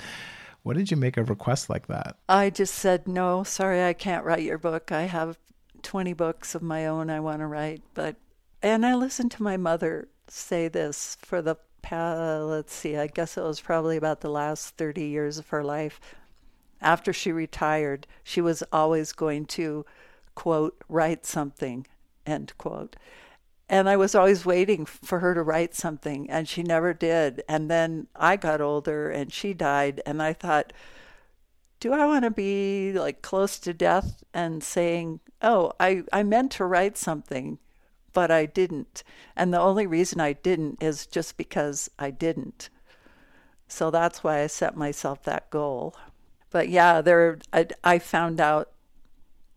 What 0.64 0.76
did 0.76 0.92
you 0.92 0.98
make 0.98 1.18
a 1.18 1.24
request 1.24 1.70
like 1.70 1.88
that? 1.88 2.18
I 2.28 2.50
just 2.50 2.76
said, 2.76 3.08
no, 3.08 3.44
sorry, 3.44 3.84
I 3.84 3.94
can't 3.94 4.26
write 4.26 4.44
your 4.44 4.58
book. 4.58 4.92
I 4.92 5.04
have 5.04 5.38
20 5.84 6.14
books 6.14 6.54
of 6.54 6.62
my 6.62 6.86
own 6.86 7.10
I 7.10 7.20
want 7.20 7.40
to 7.40 7.48
write. 7.48 7.82
But, 7.94 8.18
and 8.62 8.86
I 8.86 8.96
listened 8.96 9.32
to 9.32 9.44
my 9.44 9.58
mother 9.58 10.10
say 10.28 10.68
this 10.68 11.18
for 11.22 11.42
the 11.42 11.56
let's 11.92 12.74
see, 12.74 12.98
I 12.98 13.08
guess 13.08 13.38
it 13.38 13.42
was 13.42 13.62
probably 13.62 13.98
about 13.98 14.22
the 14.22 14.30
last 14.30 14.76
30 14.78 15.06
years 15.06 15.38
of 15.38 15.50
her 15.50 15.64
life. 15.64 16.00
After 16.82 17.12
she 17.12 17.32
retired, 17.32 18.06
she 18.24 18.42
was 18.42 18.64
always 18.72 19.12
going 19.12 19.46
to, 19.48 19.86
quote, 20.36 20.84
write 20.88 21.26
something, 21.26 21.88
end 22.26 22.54
quote. 22.58 22.96
And 23.70 23.88
I 23.88 23.98
was 23.98 24.16
always 24.16 24.48
waiting 24.48 24.84
for 24.86 25.20
her 25.20 25.36
to 25.36 25.44
write 25.44 25.76
something, 25.76 26.28
and 26.28 26.50
she 26.50 26.64
never 26.64 26.92
did. 26.92 27.44
And 27.48 27.70
then 27.70 28.08
I 28.16 28.36
got 28.36 28.62
older 28.62 29.12
and 29.12 29.32
she 29.32 29.54
died, 29.54 30.02
and 30.08 30.24
I 30.24 30.34
thought, 30.34 30.74
do 31.80 31.94
I 31.94 32.08
want 32.08 32.26
to 32.26 32.32
be 32.32 32.92
like 32.94 33.22
close 33.22 33.60
to 33.60 33.74
death 33.74 34.24
and 34.34 34.64
saying, 34.64 35.20
oh, 35.42 35.72
I, 35.80 36.04
I 36.12 36.24
meant 36.24 36.52
to 36.54 36.66
write 36.66 36.98
something, 36.98 37.60
but 38.12 38.32
I 38.32 38.48
didn't. 38.48 39.04
And 39.36 39.54
the 39.54 39.62
only 39.62 39.86
reason 39.86 40.20
I 40.20 40.34
didn't 40.34 40.82
is 40.82 41.06
just 41.06 41.38
because 41.38 41.92
I 42.00 42.10
didn't. 42.10 42.70
So 43.68 43.92
that's 43.92 44.24
why 44.24 44.42
I 44.42 44.48
set 44.48 44.76
myself 44.76 45.24
that 45.24 45.50
goal. 45.52 45.96
But 46.50 46.70
yeah, 46.70 47.02
there 47.02 47.38
I, 47.54 47.68
I 47.84 48.00
found 48.00 48.42
out, 48.42 48.72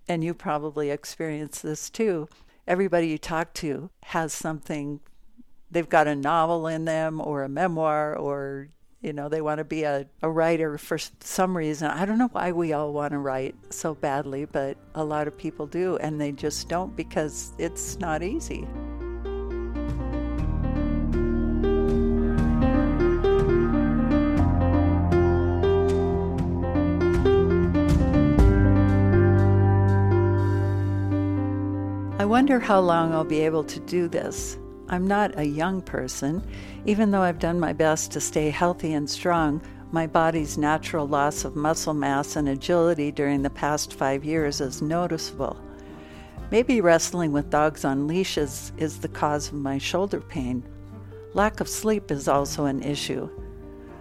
and 0.06 0.22
you 0.22 0.34
probably 0.34 0.90
experienced 0.90 1.62
this 1.62 1.88
too 1.88 2.28
everybody 2.66 3.08
you 3.08 3.18
talk 3.18 3.52
to 3.54 3.90
has 4.04 4.32
something 4.32 5.00
they've 5.70 5.88
got 5.88 6.06
a 6.06 6.14
novel 6.14 6.66
in 6.66 6.84
them 6.84 7.20
or 7.20 7.42
a 7.42 7.48
memoir 7.48 8.16
or 8.16 8.68
you 9.00 9.12
know 9.12 9.28
they 9.28 9.40
want 9.40 9.58
to 9.58 9.64
be 9.64 9.82
a, 9.82 10.06
a 10.22 10.30
writer 10.30 10.78
for 10.78 10.98
some 11.20 11.56
reason. 11.56 11.88
I 11.88 12.04
don't 12.04 12.18
know 12.18 12.28
why 12.28 12.52
we 12.52 12.72
all 12.72 12.92
want 12.92 13.12
to 13.12 13.18
write 13.18 13.54
so 13.70 13.94
badly 13.94 14.44
but 14.44 14.76
a 14.94 15.04
lot 15.04 15.26
of 15.26 15.36
people 15.36 15.66
do 15.66 15.96
and 15.96 16.20
they 16.20 16.32
just 16.32 16.68
don't 16.68 16.94
because 16.94 17.52
it's 17.58 17.98
not 17.98 18.22
easy 18.22 18.66
wonder 32.24 32.60
how 32.60 32.80
long 32.80 33.12
I'll 33.12 33.24
be 33.24 33.40
able 33.40 33.64
to 33.64 33.80
do 33.80 34.08
this. 34.08 34.58
I'm 34.88 35.06
not 35.06 35.38
a 35.38 35.44
young 35.44 35.80
person. 35.80 36.46
Even 36.84 37.10
though 37.10 37.22
I've 37.22 37.38
done 37.38 37.58
my 37.58 37.72
best 37.72 38.12
to 38.12 38.20
stay 38.20 38.50
healthy 38.50 38.92
and 38.92 39.08
strong, 39.08 39.62
my 39.92 40.06
body's 40.06 40.58
natural 40.58 41.06
loss 41.06 41.44
of 41.44 41.56
muscle 41.56 41.94
mass 41.94 42.36
and 42.36 42.48
agility 42.48 43.10
during 43.10 43.42
the 43.42 43.50
past 43.50 43.94
five 43.94 44.24
years 44.24 44.60
is 44.60 44.82
noticeable. 44.82 45.58
Maybe 46.50 46.82
wrestling 46.82 47.32
with 47.32 47.50
dogs 47.50 47.84
on 47.84 48.06
leashes 48.06 48.72
is 48.76 48.98
the 48.98 49.08
cause 49.08 49.48
of 49.48 49.54
my 49.54 49.78
shoulder 49.78 50.20
pain. 50.20 50.62
Lack 51.34 51.60
of 51.60 51.68
sleep 51.68 52.10
is 52.10 52.28
also 52.28 52.66
an 52.66 52.82
issue. 52.82 53.30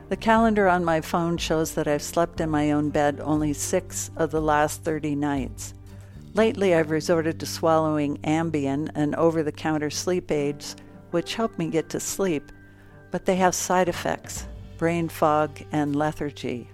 The 0.10 0.18
calendar 0.18 0.68
on 0.68 0.84
my 0.84 1.00
phone 1.00 1.38
shows 1.38 1.74
that 1.76 1.88
I've 1.88 2.02
slept 2.02 2.42
in 2.42 2.50
my 2.50 2.72
own 2.72 2.90
bed 2.90 3.22
only 3.22 3.54
six 3.54 4.12
of 4.18 4.32
the 4.32 4.42
last 4.42 4.84
30 4.84 5.16
nights. 5.16 5.74
Lately, 6.34 6.74
I've 6.74 6.92
resorted 6.92 7.40
to 7.40 7.46
swallowing 7.46 8.18
Ambien, 8.20 8.90
an 8.96 9.16
over 9.16 9.44
the 9.44 9.52
counter 9.52 9.90
sleep 9.90 10.32
aids, 10.32 10.78
which 11.12 11.36
help 11.36 11.58
me 11.58 11.68
get 11.68 11.90
to 11.90 12.00
sleep, 12.00 12.52
but 13.12 13.26
they 13.26 13.36
have 13.36 13.54
side 13.54 13.90
effects 13.90 14.48
brain 14.78 15.08
fog 15.08 15.62
and 15.72 15.96
lethargy. 15.96 16.68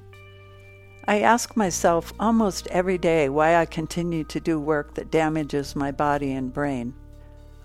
I 1.10 1.22
ask 1.22 1.58
myself 1.58 2.14
almost 2.20 2.68
every 2.68 2.98
day 2.98 3.28
why 3.28 3.58
I 3.58 3.66
continue 3.66 4.24
to 4.26 4.40
do 4.40 4.60
work 4.60 4.94
that 4.94 5.12
damages 5.12 5.76
my 5.76 5.92
body 5.92 6.32
and 6.34 6.54
brain. 6.54 6.94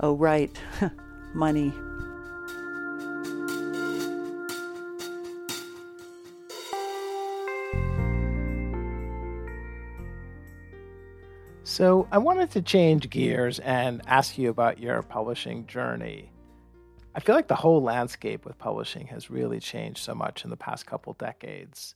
Oh, 0.00 0.14
right, 0.14 0.50
money. 1.34 1.72
So, 11.72 12.06
I 12.12 12.18
wanted 12.18 12.50
to 12.50 12.60
change 12.60 13.08
gears 13.08 13.58
and 13.60 14.02
ask 14.06 14.36
you 14.36 14.50
about 14.50 14.78
your 14.78 15.00
publishing 15.00 15.66
journey. 15.66 16.30
I 17.14 17.20
feel 17.20 17.34
like 17.34 17.48
the 17.48 17.54
whole 17.54 17.82
landscape 17.82 18.44
with 18.44 18.58
publishing 18.58 19.06
has 19.06 19.30
really 19.30 19.58
changed 19.58 20.04
so 20.04 20.14
much 20.14 20.44
in 20.44 20.50
the 20.50 20.56
past 20.58 20.84
couple 20.84 21.14
decades. 21.14 21.94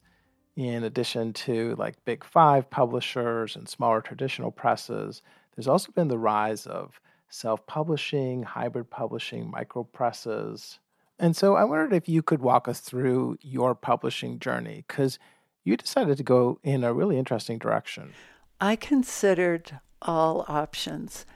In 0.57 0.83
addition 0.85 1.35
to 1.45 1.75
like 1.77 2.03
big 2.07 2.25
five 2.25 2.71
publishers 2.71 3.55
and 3.55 3.69
smaller 3.69 4.01
traditional 4.01 4.51
presses, 4.51 5.21
there's 5.55 5.69
also 5.69 5.93
been 5.93 6.09
the 6.09 6.17
rise 6.17 6.67
of 6.67 6.99
self 7.29 7.67
publishing, 7.67 8.45
hybrid 8.45 8.89
publishing, 8.89 9.51
micro 9.51 9.85
presses. 9.85 10.79
And 11.19 11.37
so 11.37 11.55
I 11.55 11.65
wondered 11.65 11.93
if 11.93 12.09
you 12.09 12.23
could 12.23 12.41
walk 12.41 12.67
us 12.67 12.81
through 12.81 13.37
your 13.43 13.75
publishing 13.75 14.39
journey 14.39 14.87
because 14.89 15.19
you 15.65 15.77
decided 15.77 16.17
to 16.17 16.23
go 16.23 16.61
in 16.63 16.83
a 16.83 16.95
really 16.95 17.19
interesting 17.19 17.59
direction. 17.59 18.15
I 18.61 18.77
considered 18.77 19.81
all 20.01 20.45
options 20.49 21.27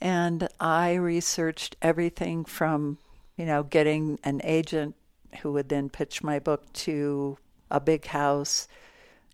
and 0.00 0.48
I 0.60 0.94
researched 0.94 1.76
everything 1.82 2.44
from, 2.44 2.98
you 3.36 3.44
know, 3.46 3.64
getting 3.64 4.18
an 4.22 4.40
agent 4.44 4.94
who 5.40 5.52
would 5.52 5.68
then 5.68 5.88
pitch 5.88 6.22
my 6.22 6.38
book 6.38 6.72
to 6.72 7.38
a 7.70 7.80
big 7.80 8.06
house 8.06 8.68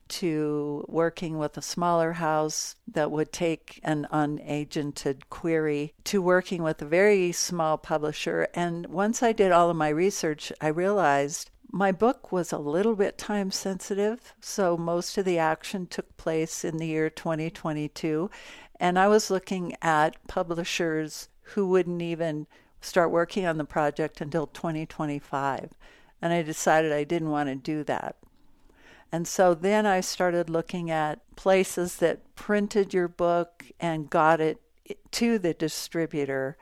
to 0.07 0.85
working 0.89 1.39
with 1.39 1.57
a 1.57 1.63
smaller 1.63 2.13
house 2.13 2.77
that 2.87 3.11
would 3.11 3.33
take 3.33 3.81
an 3.83 4.07
unagented 4.13 5.23
query 5.31 5.95
to 6.05 6.21
working 6.21 6.63
with 6.63 6.81
a 6.83 6.87
very 6.87 7.33
small 7.33 7.79
publisher. 7.79 8.49
And 8.55 8.87
once 8.87 9.23
I 9.23 9.33
did 9.33 9.53
all 9.53 9.71
of 9.71 9.77
my 9.77 9.89
research, 9.89 10.53
I 10.61 10.69
realized 10.69 11.51
my 11.75 11.91
book 11.91 12.31
was 12.31 12.53
a 12.53 12.59
little 12.59 12.95
bit 12.95 13.19
time 13.19 13.51
sensitive, 13.51 14.33
so 14.41 14.77
most 14.77 15.19
of 15.19 15.25
the 15.25 15.41
action 15.41 15.89
took 15.89 16.17
place 16.17 16.65
in 16.65 16.77
the 16.77 16.87
year 16.87 17.11
2022. 17.11 18.31
And 18.79 18.97
I 18.97 19.09
was 19.09 19.29
looking 19.29 19.75
at 19.83 20.25
publishers 20.29 21.29
who 21.43 21.67
wouldn't 21.67 22.01
even 22.01 22.47
start 22.81 23.11
working 23.11 23.45
on 23.45 23.59
the 23.59 23.65
project 23.65 24.21
until 24.21 24.47
2025. 24.47 25.71
And 26.23 26.33
I 26.33 26.43
decided 26.43 26.93
I 26.93 27.03
didn't 27.03 27.31
want 27.31 27.49
to 27.49 27.57
do 27.57 27.83
that. 27.83 28.19
And 29.11 29.27
so 29.27 29.53
then 29.53 29.85
I 29.85 30.01
started 30.01 30.49
looking 30.49 30.93
at 30.93 31.23
places 31.35 31.97
that 31.97 32.37
printed 32.37 32.95
your 32.95 33.09
book 33.09 33.65
and 33.81 34.09
got 34.09 34.41
it 34.41 34.61
to 35.11 35.41
the 35.41 35.55
distributor, 35.55 36.57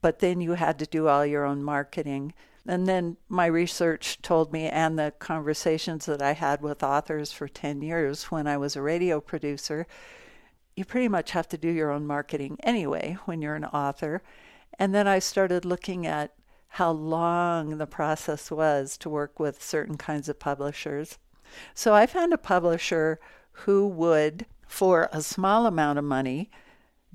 but 0.00 0.20
then 0.20 0.40
you 0.40 0.52
had 0.52 0.78
to 0.78 0.86
do 0.86 1.08
all 1.08 1.26
your 1.26 1.44
own 1.44 1.62
marketing. 1.62 2.32
And 2.68 2.86
then 2.86 3.16
my 3.28 3.46
research 3.46 4.20
told 4.22 4.52
me, 4.52 4.68
and 4.68 4.98
the 4.98 5.12
conversations 5.18 6.06
that 6.06 6.20
I 6.20 6.32
had 6.32 6.62
with 6.62 6.82
authors 6.82 7.32
for 7.32 7.46
10 7.46 7.80
years 7.82 8.24
when 8.24 8.46
I 8.46 8.56
was 8.56 8.74
a 8.74 8.82
radio 8.82 9.20
producer, 9.20 9.86
you 10.74 10.84
pretty 10.84 11.08
much 11.08 11.30
have 11.30 11.48
to 11.48 11.58
do 11.58 11.68
your 11.68 11.90
own 11.90 12.06
marketing 12.06 12.58
anyway 12.62 13.16
when 13.24 13.40
you're 13.40 13.54
an 13.54 13.64
author. 13.64 14.22
And 14.78 14.94
then 14.94 15.06
I 15.06 15.20
started 15.20 15.64
looking 15.64 16.06
at 16.06 16.34
how 16.68 16.90
long 16.90 17.78
the 17.78 17.86
process 17.86 18.50
was 18.50 18.98
to 18.98 19.08
work 19.08 19.38
with 19.40 19.62
certain 19.62 19.96
kinds 19.96 20.28
of 20.28 20.38
publishers. 20.38 21.18
So 21.72 21.94
I 21.94 22.06
found 22.06 22.32
a 22.32 22.38
publisher 22.38 23.20
who 23.52 23.86
would, 23.88 24.44
for 24.66 25.08
a 25.12 25.22
small 25.22 25.66
amount 25.66 25.98
of 25.98 26.04
money, 26.04 26.50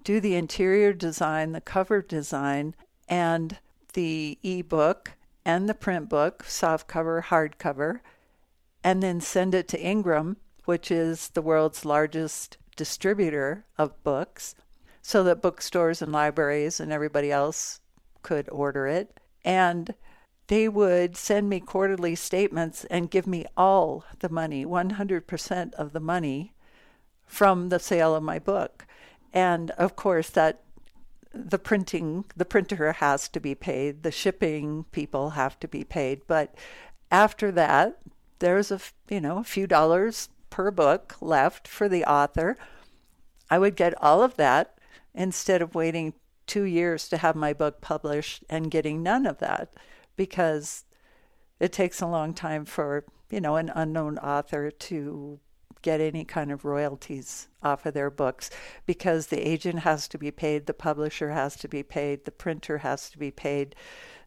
do 0.04 0.20
the 0.20 0.36
interior 0.36 0.94
design, 0.94 1.52
the 1.52 1.62
cover 1.62 2.02
design, 2.02 2.74
and 3.08 3.60
the 3.94 4.40
ebook 4.42 5.12
and 5.46 5.68
the 5.68 5.74
print 5.74 6.10
book, 6.10 6.44
softcover, 6.44 7.24
hardcover, 7.24 8.00
and 8.84 9.02
then 9.02 9.22
send 9.22 9.54
it 9.54 9.68
to 9.70 9.82
Ingram, 9.82 10.38
which 10.66 10.92
is 10.92 11.30
the 11.30 11.42
world's 11.42 11.86
largest 11.86 12.58
distributor 12.76 13.66
of 13.78 14.04
books, 14.04 14.56
so 15.02 15.24
that 15.24 15.42
bookstores 15.42 16.02
and 16.02 16.12
libraries 16.12 16.80
and 16.80 16.92
everybody 16.92 17.32
else 17.32 17.80
could 18.22 18.48
order 18.50 18.88
it. 18.88 19.20
And 19.44 19.94
they 20.48 20.68
would 20.68 21.16
send 21.16 21.50
me 21.50 21.60
quarterly 21.60 22.16
statements 22.16 22.86
and 22.86 23.10
give 23.10 23.26
me 23.26 23.46
all 23.56 24.06
the 24.20 24.30
money, 24.30 24.66
100% 24.66 25.74
of 25.76 25.94
the 25.94 26.00
money 26.00 26.54
from 27.26 27.70
the 27.70 27.80
sale 27.80 28.14
of 28.14 28.24
my 28.24 28.38
book. 28.38 28.86
And 29.34 29.72
of 29.72 29.96
course, 29.96 30.30
that 30.32 30.62
the 31.34 31.60
printing 31.60 32.26
the 32.36 32.46
printer 32.46 32.94
has 32.94 33.30
to 33.30 33.40
be 33.40 33.56
paid 33.56 34.04
the 34.04 34.12
shipping 34.12 34.86
people 34.92 35.32
have 35.32 35.60
to 35.60 35.68
be 35.68 35.84
paid 35.84 36.22
but 36.28 36.54
after 37.10 37.52
that 37.52 38.00
there's 38.40 38.72
a 38.72 38.80
you 39.10 39.22
know 39.22 39.38
a 39.38 39.44
few 39.44 39.66
dollars 39.66 40.30
per 40.52 40.70
book 40.70 41.16
left 41.22 41.68
for 41.68 41.90
the 41.90 42.04
author. 42.04 42.58
I 43.50 43.58
would 43.58 43.76
get 43.76 44.00
all 44.04 44.22
of 44.22 44.36
that 44.36 44.78
instead 45.16 45.62
of 45.62 45.74
waiting 45.74 46.14
2 46.46 46.64
years 46.64 47.08
to 47.10 47.18
have 47.18 47.36
my 47.36 47.54
book 47.54 47.82
published 47.82 48.44
and 48.50 48.70
getting 48.70 49.02
none 49.02 49.26
of 49.26 49.40
that 49.40 49.74
because 50.16 50.86
it 51.60 51.72
takes 51.72 52.02
a 52.02 52.08
long 52.08 52.34
time 52.34 52.66
for 52.66 53.06
you 53.30 53.42
know 53.42 53.56
an 53.56 53.72
unknown 53.74 54.18
author 54.20 54.70
to 54.70 55.40
get 55.82 56.02
any 56.02 56.24
kind 56.24 56.52
of 56.52 56.66
royalties 56.66 57.48
off 57.64 57.86
of 57.86 57.94
their 57.94 58.10
books 58.10 58.50
because 58.86 59.28
the 59.28 59.48
agent 59.48 59.80
has 59.80 60.08
to 60.08 60.18
be 60.18 60.32
paid, 60.32 60.66
the 60.66 60.74
publisher 60.74 61.32
has 61.32 61.56
to 61.58 61.68
be 61.68 61.84
paid, 61.84 62.26
the 62.26 62.32
printer 62.32 62.80
has 62.80 63.10
to 63.10 63.18
be 63.18 63.32
paid, 63.32 63.76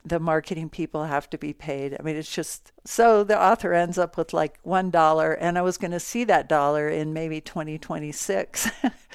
the 0.05 0.21
marketing 0.21 0.69
people 0.69 1.05
have 1.05 1.31
to 1.31 1.39
be 1.39 1.53
paid. 1.53 1.97
I 1.99 2.03
mean, 2.03 2.17
it's 2.17 2.33
just 2.33 2.73
so 2.85 3.25
the 3.25 3.41
author 3.41 3.73
ends 3.73 3.99
up 3.99 4.17
with 4.17 4.33
like 4.33 4.59
one 4.63 4.91
dollar, 4.91 5.33
and 5.33 5.57
I 5.57 5.63
was 5.63 5.79
going 5.79 5.93
to 5.93 6.01
see 6.01 6.25
that 6.25 6.49
dollar 6.49 6.89
in 6.89 7.13
maybe 7.13 7.41
2026. 7.41 8.71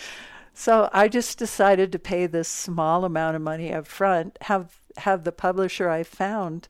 so 0.53 0.89
I 0.91 1.07
just 1.07 1.37
decided 1.37 1.91
to 1.91 1.99
pay 1.99 2.25
this 2.25 2.47
small 2.47 3.05
amount 3.05 3.35
of 3.35 3.41
money 3.41 3.71
up 3.71 3.85
front, 3.85 4.37
have 4.41 4.79
have 4.97 5.23
the 5.23 5.31
publisher 5.31 5.89
I 5.89 6.03
found 6.03 6.67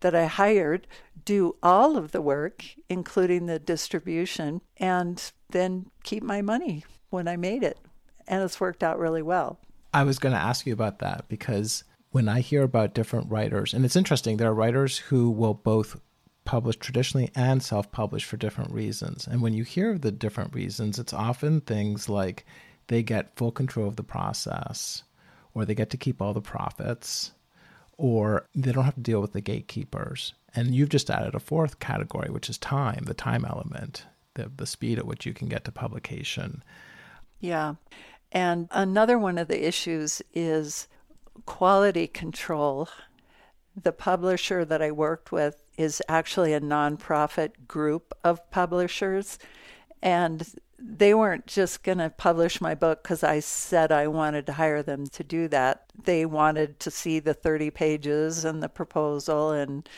that 0.00 0.14
I 0.14 0.26
hired 0.26 0.86
do 1.24 1.56
all 1.62 1.96
of 1.96 2.12
the 2.12 2.22
work, 2.22 2.64
including 2.88 3.46
the 3.46 3.58
distribution, 3.58 4.60
and 4.76 5.32
then 5.50 5.86
keep 6.02 6.22
my 6.22 6.42
money 6.42 6.84
when 7.10 7.28
I 7.28 7.36
made 7.36 7.62
it. 7.62 7.78
And 8.26 8.42
it's 8.42 8.60
worked 8.60 8.82
out 8.82 8.98
really 8.98 9.22
well. 9.22 9.58
I 9.94 10.04
was 10.04 10.18
going 10.18 10.34
to 10.34 10.40
ask 10.40 10.66
you 10.66 10.72
about 10.72 11.00
that 11.00 11.28
because 11.28 11.84
when 12.10 12.28
I 12.28 12.40
hear 12.40 12.62
about 12.62 12.94
different 12.94 13.30
writers, 13.30 13.74
and 13.74 13.84
it's 13.84 13.96
interesting, 13.96 14.36
there 14.36 14.48
are 14.48 14.54
writers 14.54 14.98
who 14.98 15.30
will 15.30 15.54
both 15.54 16.00
publish 16.44 16.76
traditionally 16.76 17.30
and 17.34 17.62
self 17.62 17.90
publish 17.92 18.24
for 18.24 18.36
different 18.36 18.72
reasons. 18.72 19.26
And 19.26 19.42
when 19.42 19.54
you 19.54 19.64
hear 19.64 19.90
of 19.90 20.00
the 20.00 20.12
different 20.12 20.54
reasons, 20.54 20.98
it's 20.98 21.12
often 21.12 21.60
things 21.60 22.08
like 22.08 22.44
they 22.88 23.02
get 23.02 23.36
full 23.36 23.52
control 23.52 23.88
of 23.88 23.96
the 23.96 24.02
process, 24.02 25.02
or 25.54 25.64
they 25.64 25.74
get 25.74 25.90
to 25.90 25.96
keep 25.96 26.20
all 26.20 26.34
the 26.34 26.40
profits, 26.40 27.32
or 27.96 28.46
they 28.54 28.72
don't 28.72 28.84
have 28.84 28.94
to 28.94 29.00
deal 29.00 29.20
with 29.20 29.32
the 29.32 29.40
gatekeepers. 29.40 30.34
And 30.54 30.74
you've 30.74 30.88
just 30.88 31.10
added 31.10 31.34
a 31.34 31.40
fourth 31.40 31.78
category, 31.78 32.30
which 32.30 32.50
is 32.50 32.58
time, 32.58 33.04
the 33.04 33.14
time 33.14 33.44
element, 33.44 34.06
the, 34.34 34.50
the 34.54 34.66
speed 34.66 34.98
at 34.98 35.06
which 35.06 35.24
you 35.26 35.32
can 35.32 35.48
get 35.48 35.64
to 35.64 35.72
publication. 35.72 36.62
Yeah. 37.40 37.74
And 38.30 38.68
another 38.70 39.18
one 39.18 39.38
of 39.38 39.48
the 39.48 39.66
issues 39.66 40.22
is 40.34 40.88
quality 41.46 42.06
control. 42.06 42.88
The 43.80 43.92
publisher 43.92 44.64
that 44.64 44.82
I 44.82 44.90
worked 44.90 45.32
with 45.32 45.62
is 45.76 46.02
actually 46.08 46.52
a 46.52 46.60
nonprofit 46.60 47.66
group 47.66 48.12
of 48.24 48.50
publishers. 48.50 49.38
And 50.02 50.46
they 50.84 51.14
weren't 51.14 51.46
just 51.46 51.84
going 51.84 51.98
to 51.98 52.10
publish 52.10 52.60
my 52.60 52.74
book 52.74 53.02
because 53.02 53.22
I 53.22 53.38
said 53.38 53.92
I 53.92 54.08
wanted 54.08 54.46
to 54.46 54.54
hire 54.54 54.82
them 54.82 55.06
to 55.08 55.22
do 55.22 55.46
that. 55.48 55.84
They 56.04 56.26
wanted 56.26 56.80
to 56.80 56.90
see 56.90 57.20
the 57.20 57.34
30 57.34 57.70
pages 57.70 58.44
and 58.44 58.62
the 58.62 58.68
proposal 58.68 59.52
and 59.52 59.88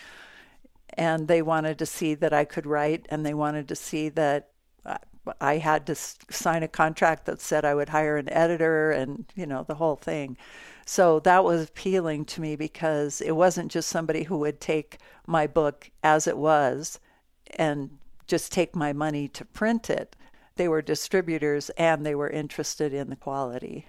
and 0.97 1.27
they 1.27 1.42
wanted 1.42 1.79
to 1.79 1.87
see 1.87 2.14
that 2.14 2.33
I 2.33 2.44
could 2.44 2.66
write 2.66 3.07
and 3.09 3.25
they 3.25 3.35
wanted 3.35 3.66
to 3.68 3.75
see 3.75 4.11
that 4.11 4.51
I 5.40 5.57
had 5.57 5.87
to 5.87 5.94
sign 5.94 6.62
a 6.62 6.68
contract 6.68 7.25
that 7.27 7.40
said 7.40 7.64
I 7.64 7.75
would 7.75 7.88
hire 7.88 8.18
an 8.18 8.31
editor 8.31 8.90
and 8.92 9.25
you 9.35 9.47
know 9.47 9.64
the 9.66 9.77
whole 9.77 9.97
thing. 9.97 10.37
So 10.85 11.18
that 11.20 11.44
was 11.44 11.68
appealing 11.68 12.27
to 12.27 12.42
me 12.42 12.57
because 12.57 13.23
it 13.23 13.33
wasn't 13.33 13.73
just 13.73 13.88
somebody 13.88 14.25
who 14.25 14.37
would 14.38 14.61
take 14.61 14.99
my 15.27 15.47
book 15.47 15.90
as 16.03 16.27
it 16.27 16.37
was 16.37 17.01
and 17.57 17.99
just 18.27 18.53
take 18.53 18.77
my 18.77 18.92
money 18.92 19.29
to 19.29 19.44
print 19.47 19.88
it 19.88 20.14
they 20.57 20.69
were 20.69 20.83
distributors 20.83 21.71
and 21.71 22.05
they 22.05 22.14
were 22.14 22.31
interested 22.31 22.93
in 22.93 23.11
the 23.11 23.17
quality. 23.17 23.87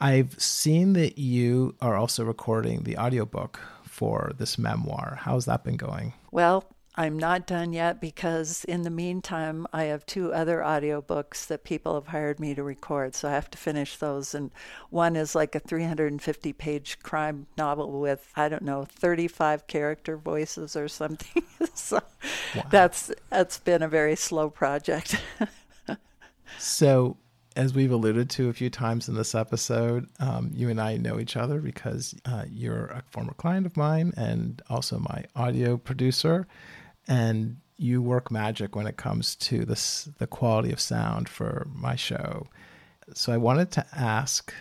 I've 0.00 0.40
seen 0.40 0.94
that 0.94 1.18
you 1.18 1.76
are 1.80 1.96
also 1.96 2.24
recording 2.24 2.84
the 2.84 2.96
audiobook 2.96 3.60
for 3.84 4.32
this 4.38 4.56
memoir. 4.56 5.18
How's 5.20 5.44
that 5.44 5.62
been 5.62 5.76
going? 5.76 6.14
Well, 6.30 6.64
I'm 6.96 7.18
not 7.18 7.46
done 7.46 7.72
yet 7.72 8.00
because 8.00 8.64
in 8.64 8.82
the 8.82 8.90
meantime, 8.90 9.66
I 9.72 9.84
have 9.84 10.04
two 10.06 10.32
other 10.32 10.58
audiobooks 10.58 11.46
that 11.46 11.64
people 11.64 11.94
have 11.94 12.08
hired 12.08 12.40
me 12.40 12.54
to 12.54 12.62
record. 12.62 13.14
So 13.14 13.28
I 13.28 13.32
have 13.32 13.50
to 13.50 13.58
finish 13.58 13.96
those. 13.96 14.34
And 14.34 14.50
one 14.90 15.16
is 15.16 15.34
like 15.34 15.54
a 15.54 15.60
350 15.60 16.52
page 16.54 16.98
crime 17.02 17.46
novel 17.56 18.00
with, 18.00 18.32
I 18.36 18.48
don't 18.48 18.62
know, 18.62 18.84
35 18.84 19.66
character 19.66 20.16
voices 20.16 20.74
or 20.74 20.88
something. 20.88 21.42
so 21.74 22.00
wow. 22.56 22.66
that's, 22.70 23.12
that's 23.28 23.58
been 23.58 23.82
a 23.82 23.88
very 23.88 24.16
slow 24.16 24.50
project. 24.50 25.16
So 26.58 27.16
as 27.56 27.74
we've 27.74 27.90
alluded 27.90 28.30
to 28.30 28.48
a 28.48 28.52
few 28.52 28.70
times 28.70 29.08
in 29.08 29.14
this 29.14 29.34
episode, 29.34 30.08
um, 30.20 30.50
you 30.54 30.68
and 30.68 30.80
I 30.80 30.96
know 30.96 31.18
each 31.18 31.36
other 31.36 31.60
because 31.60 32.14
uh, 32.24 32.44
you're 32.48 32.86
a 32.86 33.02
former 33.10 33.34
client 33.34 33.66
of 33.66 33.76
mine 33.76 34.12
and 34.16 34.62
also 34.70 34.98
my 34.98 35.24
audio 35.34 35.76
producer. 35.76 36.46
And 37.08 37.56
you 37.76 38.02
work 38.02 38.30
magic 38.30 38.76
when 38.76 38.86
it 38.86 38.96
comes 38.96 39.34
to 39.34 39.64
this, 39.64 40.08
the 40.18 40.26
quality 40.26 40.70
of 40.72 40.80
sound 40.80 41.28
for 41.28 41.66
my 41.74 41.96
show. 41.96 42.46
So 43.14 43.32
I 43.32 43.36
wanted 43.36 43.70
to 43.72 43.86
ask 43.92 44.54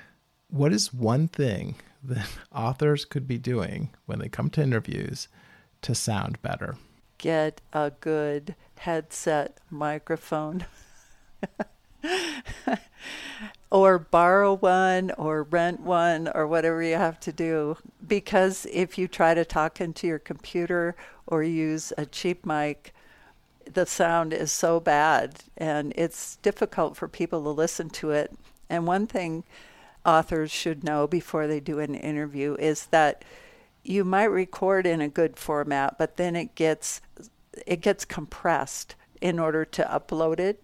what 0.49 0.73
is 0.73 0.93
one 0.93 1.27
thing 1.27 1.75
that 2.03 2.27
authors 2.53 3.05
could 3.05 3.27
be 3.27 3.37
doing 3.37 3.89
when 4.05 4.19
they 4.19 4.29
come 4.29 4.49
to 4.51 4.63
interviews 4.63 5.27
to 5.81 5.93
sound 5.93 6.41
better? 6.41 6.75
Get 7.17 7.61
a 7.73 7.91
good 7.99 8.55
headset 8.77 9.59
microphone. 9.69 10.65
or 13.71 13.99
borrow 13.99 14.53
one 14.53 15.11
or 15.11 15.43
rent 15.43 15.79
one 15.79 16.29
or 16.33 16.47
whatever 16.47 16.81
you 16.81 16.95
have 16.95 17.19
to 17.21 17.31
do. 17.31 17.77
Because 18.05 18.65
if 18.71 18.97
you 18.97 19.07
try 19.07 19.33
to 19.33 19.45
talk 19.45 19.79
into 19.79 20.07
your 20.07 20.19
computer 20.19 20.95
or 21.27 21.43
use 21.43 21.93
a 21.97 22.05
cheap 22.05 22.45
mic, 22.45 22.93
the 23.71 23.85
sound 23.85 24.33
is 24.33 24.51
so 24.51 24.79
bad 24.79 25.43
and 25.57 25.93
it's 25.95 26.37
difficult 26.37 26.97
for 26.97 27.07
people 27.07 27.43
to 27.43 27.49
listen 27.49 27.89
to 27.89 28.11
it. 28.11 28.33
And 28.69 28.87
one 28.87 29.07
thing 29.07 29.43
authors 30.05 30.51
should 30.51 30.83
know 30.83 31.07
before 31.07 31.47
they 31.47 31.59
do 31.59 31.79
an 31.79 31.95
interview 31.95 32.55
is 32.55 32.87
that 32.87 33.23
you 33.83 34.03
might 34.03 34.25
record 34.25 34.85
in 34.85 35.01
a 35.01 35.07
good 35.07 35.37
format, 35.37 35.97
but 35.97 36.17
then 36.17 36.35
it 36.35 36.55
gets 36.55 37.01
it 37.65 37.81
gets 37.81 38.05
compressed 38.05 38.95
in 39.21 39.39
order 39.39 39.65
to 39.65 39.83
upload 39.83 40.39
it. 40.39 40.63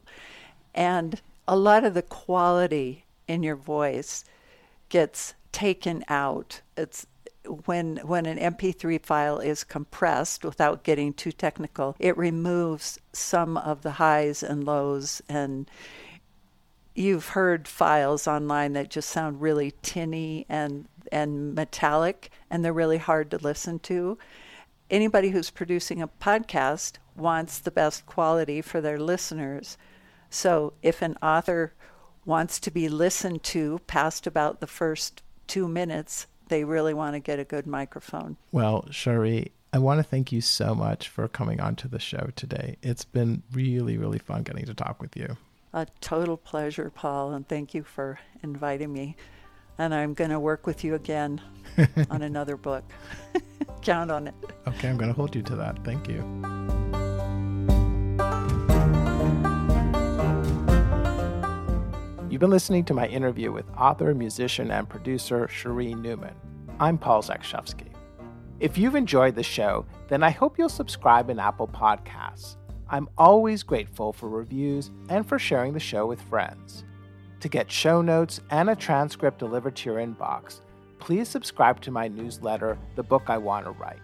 And 0.75 1.21
a 1.47 1.55
lot 1.55 1.83
of 1.83 1.95
the 1.95 2.03
quality 2.03 3.05
in 3.27 3.41
your 3.41 3.55
voice 3.55 4.23
gets 4.89 5.33
taken 5.51 6.03
out. 6.09 6.61
It's 6.77 7.07
when 7.65 7.97
when 7.97 8.25
an 8.25 8.37
MP3 8.37 9.01
file 9.01 9.39
is 9.39 9.63
compressed 9.63 10.43
without 10.43 10.83
getting 10.83 11.13
too 11.13 11.31
technical, 11.31 11.95
it 11.99 12.17
removes 12.17 12.99
some 13.13 13.57
of 13.57 13.81
the 13.81 13.91
highs 13.91 14.43
and 14.43 14.63
lows 14.63 15.21
and 15.29 15.69
you've 16.95 17.29
heard 17.29 17.67
files 17.67 18.27
online 18.27 18.73
that 18.73 18.89
just 18.89 19.09
sound 19.09 19.41
really 19.41 19.73
tinny 19.81 20.45
and 20.49 20.87
and 21.11 21.53
metallic 21.53 22.31
and 22.49 22.65
they're 22.65 22.73
really 22.73 22.97
hard 22.97 23.29
to 23.31 23.37
listen 23.37 23.79
to. 23.79 24.17
Anybody 24.89 25.29
who's 25.29 25.49
producing 25.49 26.01
a 26.01 26.07
podcast 26.07 26.93
wants 27.15 27.59
the 27.59 27.71
best 27.71 28.05
quality 28.05 28.61
for 28.61 28.81
their 28.81 28.99
listeners. 28.99 29.77
So 30.35 30.73
if 30.81 31.01
an 31.01 31.15
author 31.21 31.73
wants 32.25 32.59
to 32.59 32.69
be 32.69 32.89
listened 32.89 33.41
to 33.43 33.79
past 33.87 34.27
about 34.27 34.59
the 34.59 34.67
first 34.67 35.23
2 35.47 35.65
minutes, 35.65 36.27
they 36.49 36.65
really 36.65 36.93
want 36.93 37.13
to 37.13 37.21
get 37.21 37.39
a 37.39 37.45
good 37.45 37.65
microphone. 37.65 38.35
Well, 38.51 38.83
Chérie, 38.89 39.51
I 39.71 39.77
want 39.77 39.99
to 39.99 40.03
thank 40.03 40.33
you 40.33 40.41
so 40.41 40.75
much 40.75 41.07
for 41.07 41.29
coming 41.29 41.61
onto 41.61 41.87
the 41.87 41.99
show 41.99 42.31
today. 42.35 42.75
It's 42.81 43.05
been 43.05 43.43
really, 43.53 43.97
really 43.97 44.19
fun 44.19 44.43
getting 44.43 44.65
to 44.65 44.73
talk 44.73 45.01
with 45.01 45.15
you. 45.15 45.37
A 45.73 45.87
total 46.01 46.35
pleasure, 46.35 46.89
Paul, 46.89 47.31
and 47.31 47.47
thank 47.47 47.73
you 47.73 47.83
for 47.83 48.19
inviting 48.43 48.91
me. 48.91 49.15
And 49.77 49.95
I'm 49.95 50.13
going 50.13 50.31
to 50.31 50.39
work 50.39 50.67
with 50.67 50.83
you 50.83 50.95
again 50.95 51.39
on 52.09 52.21
another 52.21 52.57
book. 52.57 52.83
Count 53.81 54.11
on 54.11 54.27
it. 54.27 54.35
Okay, 54.67 54.89
I'm 54.89 54.97
going 54.97 55.09
to 55.09 55.15
hold 55.15 55.33
you 55.33 55.43
to 55.43 55.55
that. 55.55 55.81
Thank 55.85 56.09
you. 56.09 56.74
You've 62.35 62.41
been 62.41 62.49
listening 62.49 62.83
to 62.83 62.93
my 62.93 63.07
interview 63.07 63.53
with 63.53 63.63
author, 63.77 64.13
musician, 64.13 64.69
and 64.69 64.89
producer 64.89 65.47
Chérie 65.47 65.97
Newman. 65.97 66.35
I'm 66.81 66.97
Paul 66.97 67.23
Zakrzewski. 67.23 67.87
If 68.59 68.77
you've 68.77 68.95
enjoyed 68.95 69.35
the 69.35 69.43
show, 69.43 69.85
then 70.09 70.21
I 70.21 70.31
hope 70.31 70.57
you'll 70.57 70.67
subscribe 70.67 71.29
in 71.29 71.39
Apple 71.39 71.69
Podcasts. 71.69 72.57
I'm 72.89 73.07
always 73.17 73.63
grateful 73.63 74.11
for 74.11 74.27
reviews 74.27 74.91
and 75.07 75.25
for 75.25 75.39
sharing 75.39 75.71
the 75.71 75.79
show 75.79 76.05
with 76.05 76.19
friends. 76.23 76.83
To 77.39 77.47
get 77.47 77.71
show 77.71 78.01
notes 78.01 78.41
and 78.49 78.69
a 78.69 78.75
transcript 78.75 79.39
delivered 79.39 79.77
to 79.77 79.91
your 79.91 80.05
inbox, 80.05 80.59
please 80.99 81.29
subscribe 81.29 81.79
to 81.83 81.89
my 81.89 82.09
newsletter, 82.09 82.77
The 82.97 83.03
Book 83.03 83.23
I 83.27 83.37
Want 83.37 83.63
to 83.63 83.71
Write. 83.71 84.01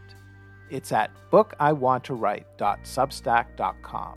It's 0.69 0.93
at 0.93 1.11
bookiwanttowrite.substack.com. 1.33 4.15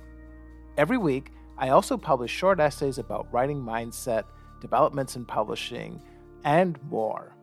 Every 0.76 0.98
week, 0.98 1.32
I 1.56 1.70
also 1.70 1.96
publish 1.96 2.30
short 2.30 2.60
essays 2.60 2.98
about 2.98 3.32
writing 3.32 3.62
mindset, 3.62 4.24
developments 4.60 5.16
in 5.16 5.24
publishing, 5.24 6.02
and 6.44 6.78
more. 6.84 7.34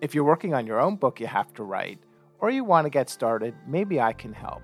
If 0.00 0.14
you're 0.14 0.24
working 0.24 0.54
on 0.54 0.66
your 0.66 0.80
own 0.80 0.96
book 0.96 1.20
you 1.20 1.26
have 1.26 1.52
to 1.54 1.62
write, 1.62 1.98
or 2.38 2.50
you 2.50 2.64
want 2.64 2.86
to 2.86 2.90
get 2.90 3.08
started, 3.08 3.54
maybe 3.66 4.00
I 4.00 4.12
can 4.12 4.32
help. 4.32 4.62